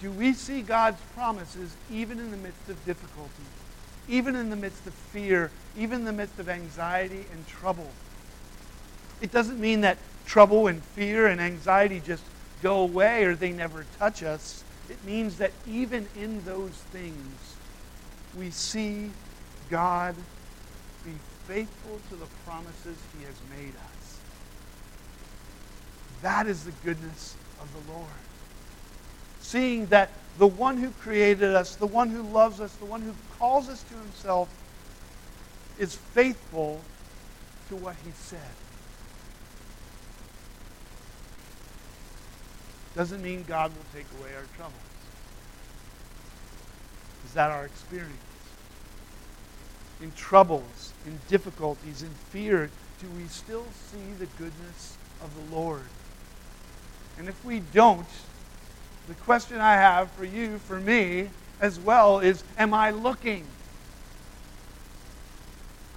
Do 0.00 0.10
we 0.10 0.32
see 0.32 0.62
God's 0.62 1.00
promises 1.14 1.74
even 1.90 2.18
in 2.18 2.30
the 2.30 2.36
midst 2.36 2.68
of 2.68 2.84
difficulty, 2.84 3.30
even 4.08 4.34
in 4.36 4.50
the 4.50 4.56
midst 4.56 4.86
of 4.86 4.94
fear, 4.94 5.50
even 5.76 6.00
in 6.00 6.04
the 6.04 6.12
midst 6.12 6.38
of 6.38 6.48
anxiety 6.48 7.24
and 7.32 7.46
trouble? 7.46 7.90
It 9.20 9.32
doesn't 9.32 9.60
mean 9.60 9.82
that 9.82 9.98
trouble 10.26 10.66
and 10.66 10.82
fear 10.82 11.26
and 11.26 11.40
anxiety 11.40 12.00
just 12.04 12.22
go 12.62 12.80
away 12.80 13.24
or 13.24 13.34
they 13.34 13.52
never 13.52 13.84
touch 13.98 14.22
us. 14.22 14.64
It 14.88 15.04
means 15.04 15.36
that 15.38 15.52
even 15.66 16.06
in 16.16 16.44
those 16.44 16.72
things, 16.92 17.54
we 18.38 18.50
see 18.50 19.10
God 19.70 20.14
be 21.04 21.12
faithful 21.46 21.98
to 22.10 22.16
the 22.16 22.26
promises 22.44 22.96
he 23.18 23.24
has 23.24 23.34
made 23.50 23.74
us. 23.74 24.18
That 26.22 26.46
is 26.46 26.64
the 26.64 26.72
goodness 26.84 27.36
of 27.60 27.68
the 27.72 27.92
Lord 27.92 28.08
seeing 29.40 29.86
that 29.86 30.10
the 30.38 30.46
one 30.46 30.76
who 30.76 30.90
created 30.90 31.54
us, 31.54 31.74
the 31.76 31.86
one 31.86 32.10
who 32.10 32.22
loves 32.22 32.60
us, 32.60 32.72
the 32.74 32.84
one 32.84 33.02
who 33.02 33.14
calls 33.38 33.68
us 33.68 33.82
to 33.84 33.94
himself, 33.94 34.48
is 35.78 35.94
faithful 35.94 36.80
to 37.68 37.76
what 37.76 37.94
he 38.04 38.10
said. 38.12 38.40
Doesn't 42.94 43.22
mean 43.22 43.44
God 43.46 43.70
will 43.70 43.84
take 43.94 44.06
away 44.20 44.34
our 44.34 44.44
troubles. 44.56 44.74
Is 47.26 47.34
that 47.34 47.50
our 47.50 47.64
experience? 47.64 48.14
In 50.00 50.12
troubles, 50.12 50.92
in 51.06 51.18
difficulties, 51.28 52.02
in 52.02 52.10
fear, 52.30 52.70
do 53.00 53.06
we 53.16 53.26
still 53.28 53.66
see 53.90 54.12
the 54.18 54.26
goodness 54.38 54.96
of 55.22 55.30
the 55.34 55.54
Lord? 55.54 55.82
And 57.18 57.28
if 57.28 57.44
we 57.44 57.60
don't, 57.60 58.06
the 59.08 59.14
question 59.14 59.58
I 59.58 59.72
have 59.72 60.10
for 60.12 60.24
you, 60.24 60.58
for 60.58 60.78
me 60.78 61.28
as 61.60 61.80
well, 61.80 62.20
is 62.20 62.44
Am 62.58 62.74
I 62.74 62.90
looking? 62.90 63.44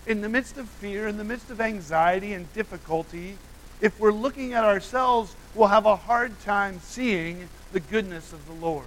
In 0.08 0.22
the 0.22 0.30
midst 0.30 0.58
of 0.58 0.68
fear, 0.68 1.08
in 1.08 1.18
the 1.18 1.24
midst 1.24 1.50
of 1.52 1.60
anxiety 1.62 2.34
and 2.34 2.52
difficulty, 2.54 3.38
if 3.82 4.00
we're 4.00 4.14
looking 4.14 4.54
at 4.54 4.64
ourselves, 4.64 5.36
we'll 5.54 5.68
have 5.68 5.86
a 5.86 5.96
hard 5.96 6.40
time 6.42 6.80
seeing 6.80 7.50
the 7.74 7.82
goodness 7.82 8.32
of 8.32 8.46
the 8.48 8.66
Lord. 8.66 8.86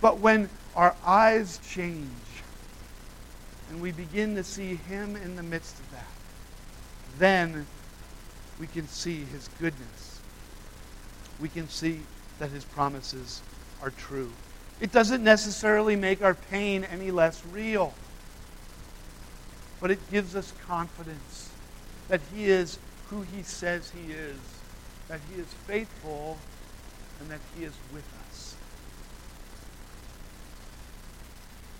But 0.00 0.18
when 0.18 0.48
our 0.74 0.94
eyes 1.04 1.60
change 1.68 2.08
and 3.68 3.82
we 3.82 3.92
begin 3.92 4.34
to 4.36 4.42
see 4.42 4.74
Him 4.74 5.16
in 5.16 5.36
the 5.36 5.42
midst 5.42 5.78
of 5.78 5.90
that, 5.92 6.06
then 7.18 7.66
we 8.58 8.66
can 8.66 8.88
see 8.88 9.24
His 9.24 9.48
goodness 9.60 10.20
we 11.40 11.48
can 11.48 11.68
see 11.68 12.00
that 12.38 12.50
his 12.50 12.64
promises 12.64 13.42
are 13.82 13.90
true. 13.90 14.30
It 14.80 14.92
doesn't 14.92 15.22
necessarily 15.22 15.96
make 15.96 16.22
our 16.22 16.34
pain 16.34 16.84
any 16.84 17.10
less 17.10 17.42
real, 17.52 17.92
but 19.80 19.90
it 19.90 19.98
gives 20.10 20.36
us 20.36 20.52
confidence 20.66 21.50
that 22.08 22.20
he 22.34 22.46
is 22.46 22.78
who 23.08 23.22
he 23.22 23.42
says 23.42 23.90
he 23.90 24.12
is, 24.12 24.38
that 25.08 25.20
he 25.32 25.40
is 25.40 25.46
faithful, 25.66 26.38
and 27.20 27.30
that 27.30 27.40
he 27.56 27.64
is 27.64 27.72
with 27.92 28.04
us. 28.28 28.54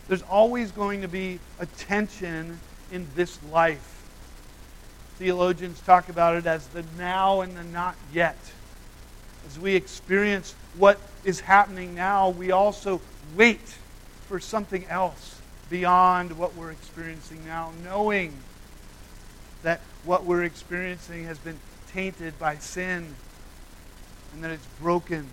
There's 0.08 0.22
always 0.22 0.70
going 0.72 1.02
to 1.02 1.08
be 1.08 1.38
a 1.58 1.66
tension 1.66 2.58
in 2.92 3.06
this 3.14 3.38
life. 3.50 4.02
Theologians 5.18 5.80
talk 5.80 6.08
about 6.08 6.36
it 6.36 6.46
as 6.46 6.66
the 6.68 6.84
now 6.98 7.42
and 7.42 7.56
the 7.56 7.64
not 7.64 7.94
yet 8.12 8.36
as 9.50 9.58
we 9.58 9.74
experience 9.74 10.54
what 10.78 11.00
is 11.24 11.40
happening 11.40 11.92
now, 11.94 12.28
we 12.28 12.52
also 12.52 13.00
wait 13.34 13.58
for 14.28 14.38
something 14.38 14.84
else 14.86 15.40
beyond 15.68 16.38
what 16.38 16.54
we're 16.54 16.70
experiencing 16.70 17.44
now, 17.46 17.72
knowing 17.84 18.32
that 19.64 19.80
what 20.04 20.24
we're 20.24 20.44
experiencing 20.44 21.24
has 21.24 21.36
been 21.38 21.58
tainted 21.92 22.38
by 22.38 22.56
sin 22.58 23.12
and 24.32 24.44
that 24.44 24.52
it's 24.52 24.66
broken 24.80 25.26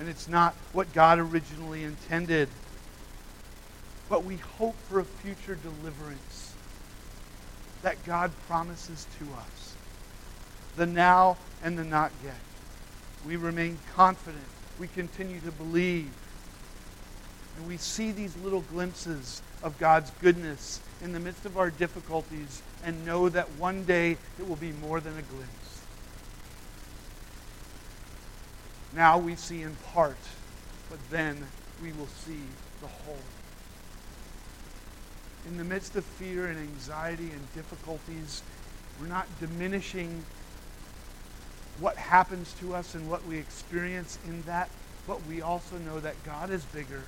and 0.00 0.08
it's 0.08 0.26
not 0.26 0.54
what 0.72 0.90
God 0.94 1.18
originally 1.18 1.84
intended. 1.84 2.48
But 4.08 4.24
we 4.24 4.36
hope 4.36 4.74
for 4.88 5.00
a 5.00 5.04
future 5.04 5.56
deliverance 5.56 6.54
that 7.82 8.02
God 8.06 8.30
promises 8.48 9.06
to 9.18 9.24
us 9.34 9.74
the 10.78 10.86
now 10.86 11.36
and 11.62 11.78
the 11.78 11.84
not 11.84 12.10
yet. 12.24 12.34
We 13.26 13.36
remain 13.36 13.78
confident. 13.94 14.44
We 14.78 14.88
continue 14.88 15.40
to 15.40 15.52
believe. 15.52 16.10
And 17.56 17.66
we 17.66 17.76
see 17.76 18.10
these 18.10 18.36
little 18.38 18.62
glimpses 18.62 19.40
of 19.62 19.78
God's 19.78 20.10
goodness 20.20 20.80
in 21.02 21.12
the 21.12 21.20
midst 21.20 21.46
of 21.46 21.56
our 21.56 21.70
difficulties 21.70 22.62
and 22.84 23.04
know 23.06 23.28
that 23.28 23.50
one 23.52 23.84
day 23.84 24.12
it 24.38 24.48
will 24.48 24.56
be 24.56 24.72
more 24.72 25.00
than 25.00 25.12
a 25.16 25.22
glimpse. 25.22 25.80
Now 28.92 29.18
we 29.18 29.34
see 29.34 29.62
in 29.62 29.74
part, 29.92 30.18
but 30.90 30.98
then 31.10 31.46
we 31.82 31.92
will 31.92 32.06
see 32.06 32.40
the 32.80 32.86
whole. 32.86 33.16
In 35.46 35.56
the 35.56 35.64
midst 35.64 35.96
of 35.96 36.04
fear 36.04 36.46
and 36.46 36.58
anxiety 36.58 37.30
and 37.30 37.54
difficulties, 37.54 38.42
we're 39.00 39.08
not 39.08 39.26
diminishing 39.40 40.24
what 41.80 41.96
happens 41.96 42.52
to 42.60 42.74
us 42.74 42.94
and 42.94 43.10
what 43.10 43.24
we 43.26 43.38
experience 43.38 44.18
in 44.26 44.42
that, 44.42 44.70
but 45.06 45.24
we 45.26 45.42
also 45.42 45.76
know 45.78 46.00
that 46.00 46.22
God 46.24 46.50
is 46.50 46.64
bigger 46.66 47.02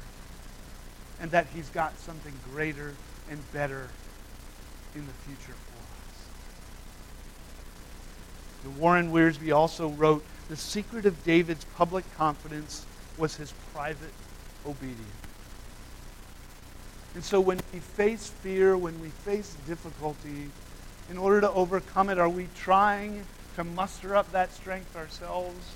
and 1.20 1.30
that 1.30 1.46
He's 1.54 1.68
got 1.70 1.98
something 1.98 2.32
greater 2.52 2.94
and 3.30 3.52
better 3.52 3.88
in 4.94 5.06
the 5.06 5.12
future 5.24 5.52
for 5.52 5.78
us. 6.08 6.26
The 8.64 8.70
Warren 8.80 9.12
Wiersbe 9.12 9.54
also 9.54 9.88
wrote 9.90 10.24
The 10.48 10.56
secret 10.56 11.06
of 11.06 11.22
David's 11.24 11.64
public 11.76 12.04
confidence 12.16 12.84
was 13.16 13.36
his 13.36 13.52
private 13.72 14.12
obedience. 14.66 15.00
And 17.14 17.24
so 17.24 17.40
when 17.40 17.60
we 17.72 17.78
face 17.78 18.28
fear, 18.28 18.76
when 18.76 19.00
we 19.00 19.08
face 19.08 19.56
difficulty, 19.66 20.50
in 21.08 21.16
order 21.16 21.40
to 21.40 21.50
overcome 21.52 22.10
it, 22.10 22.18
are 22.18 22.28
we 22.28 22.48
trying 22.54 23.24
to 23.56 23.64
muster 23.64 24.14
up 24.14 24.30
that 24.32 24.52
strength 24.52 24.94
ourselves? 24.96 25.72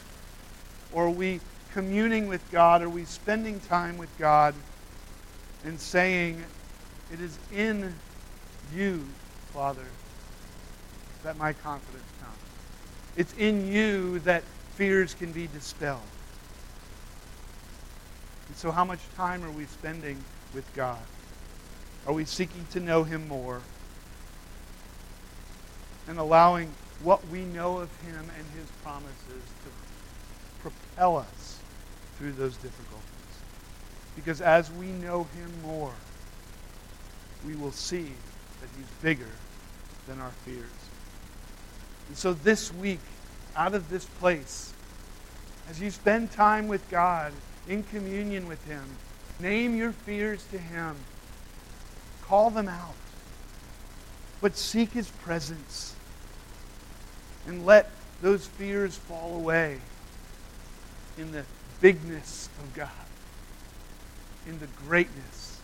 Or 0.92 1.06
are 1.06 1.10
we 1.10 1.40
communing 1.72 2.28
with 2.28 2.48
God? 2.50 2.82
Are 2.82 2.88
we 2.88 3.04
spending 3.04 3.58
time 3.60 3.98
with 3.98 4.10
God 4.18 4.54
and 5.64 5.80
saying, 5.80 6.42
It 7.12 7.20
is 7.20 7.38
in 7.54 7.94
you, 8.74 9.04
Father, 9.52 9.86
that 11.24 11.36
my 11.36 11.52
confidence 11.54 12.04
comes? 12.22 12.36
It's 13.16 13.32
in 13.34 13.66
you 13.66 14.18
that 14.20 14.42
fears 14.74 15.14
can 15.14 15.32
be 15.32 15.46
dispelled. 15.46 16.00
And 18.48 18.56
so, 18.56 18.70
how 18.70 18.84
much 18.84 19.00
time 19.16 19.42
are 19.44 19.50
we 19.50 19.64
spending 19.64 20.22
with 20.54 20.66
God? 20.74 20.98
Are 22.06 22.12
we 22.12 22.24
seeking 22.24 22.66
to 22.72 22.80
know 22.80 23.04
Him 23.04 23.26
more? 23.28 23.62
And 26.08 26.18
allowing 26.18 26.72
what 27.02 27.26
we 27.28 27.40
know 27.40 27.78
of 27.78 27.88
Him 28.02 28.30
and 28.36 28.46
His 28.58 28.68
promises 28.82 29.42
to 29.64 30.62
propel 30.62 31.16
us 31.16 31.60
through 32.18 32.32
those 32.32 32.56
difficulties. 32.56 33.04
Because 34.16 34.40
as 34.40 34.70
we 34.72 34.86
know 34.86 35.26
Him 35.34 35.50
more, 35.62 35.94
we 37.46 37.54
will 37.56 37.72
see 37.72 38.12
that 38.60 38.68
He's 38.76 38.90
bigger 39.02 39.30
than 40.06 40.20
our 40.20 40.32
fears. 40.44 40.64
And 42.08 42.16
so 42.16 42.34
this 42.34 42.72
week, 42.74 43.00
out 43.56 43.74
of 43.74 43.88
this 43.88 44.04
place, 44.04 44.72
as 45.68 45.80
you 45.80 45.90
spend 45.90 46.32
time 46.32 46.68
with 46.68 46.88
God, 46.90 47.32
in 47.68 47.82
communion 47.84 48.48
with 48.48 48.62
Him, 48.66 48.82
name 49.38 49.76
your 49.76 49.92
fears 49.92 50.44
to 50.50 50.58
Him. 50.58 50.96
Call 52.22 52.50
them 52.50 52.68
out. 52.68 52.94
But 54.40 54.56
seek 54.56 54.92
His 54.92 55.08
presence. 55.08 55.94
And 57.46 57.64
let 57.66 57.90
those 58.22 58.46
fears 58.46 58.96
fall 58.96 59.36
away 59.36 59.78
in 61.18 61.32
the 61.32 61.44
bigness 61.80 62.48
of 62.62 62.74
God, 62.74 62.88
in 64.46 64.58
the 64.60 64.68
greatness 64.86 65.60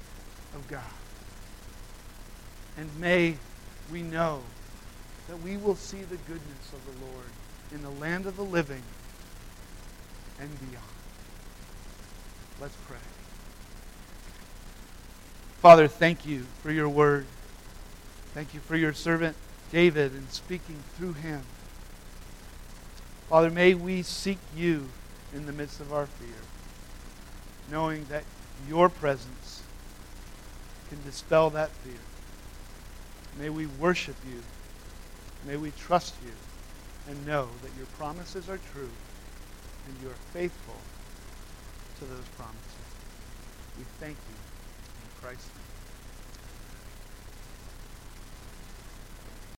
of 0.55 0.67
God. 0.69 0.83
And 2.77 2.89
may 2.99 3.37
we 3.91 4.03
know 4.03 4.43
that 5.29 5.43
we 5.43 5.57
will 5.57 5.77
see 5.77 6.01
the 6.01 6.17
goodness 6.17 6.73
of 6.73 6.85
the 6.87 7.07
Lord 7.07 7.27
in 7.73 7.83
the 7.83 8.01
land 8.01 8.27
of 8.27 8.37
the 8.37 8.45
living 8.45 8.83
and 10.41 10.49
beyond. 10.61 10.85
Let's 12.61 12.77
pray. 12.87 12.97
Father, 15.61 15.89
thank 15.89 16.27
you 16.27 16.45
for 16.63 16.71
your 16.71 16.89
word. 16.89 17.27
Thank 18.35 18.55
you 18.55 18.61
for 18.61 18.77
your 18.77 18.93
servant 18.93 19.37
David 19.73 20.13
and 20.13 20.31
speaking 20.31 20.77
through 20.97 21.15
him. 21.15 21.43
Father, 23.29 23.51
may 23.51 23.75
we 23.75 24.03
seek 24.03 24.39
you 24.55 24.89
in 25.35 25.47
the 25.47 25.53
midst 25.53 25.81
of 25.81 25.93
our 25.93 26.07
fear, 26.07 26.29
knowing 27.71 28.07
that 28.09 28.23
your 28.69 28.89
presence 28.89 29.63
can 30.89 31.03
dispel 31.05 31.51
that 31.51 31.71
fear. 31.71 31.99
May 33.39 33.51
we 33.51 33.67
worship 33.67 34.17
you. 34.31 34.43
May 35.45 35.57
we 35.57 35.73
trust 35.73 36.15
you 36.25 36.33
and 37.09 37.27
know 37.27 37.49
that 37.63 37.71
your 37.77 37.87
promises 37.99 38.49
are 38.49 38.59
true 38.73 38.91
and 39.87 39.97
you 40.03 40.09
are 40.09 40.21
faithful 40.33 40.77
to 41.99 42.05
those 42.05 42.27
promises. 42.37 42.63
We 43.77 43.85
thank 44.01 44.17
you 44.17 44.37
in 45.03 45.21
Christ's 45.21 45.49
name. 45.55 45.66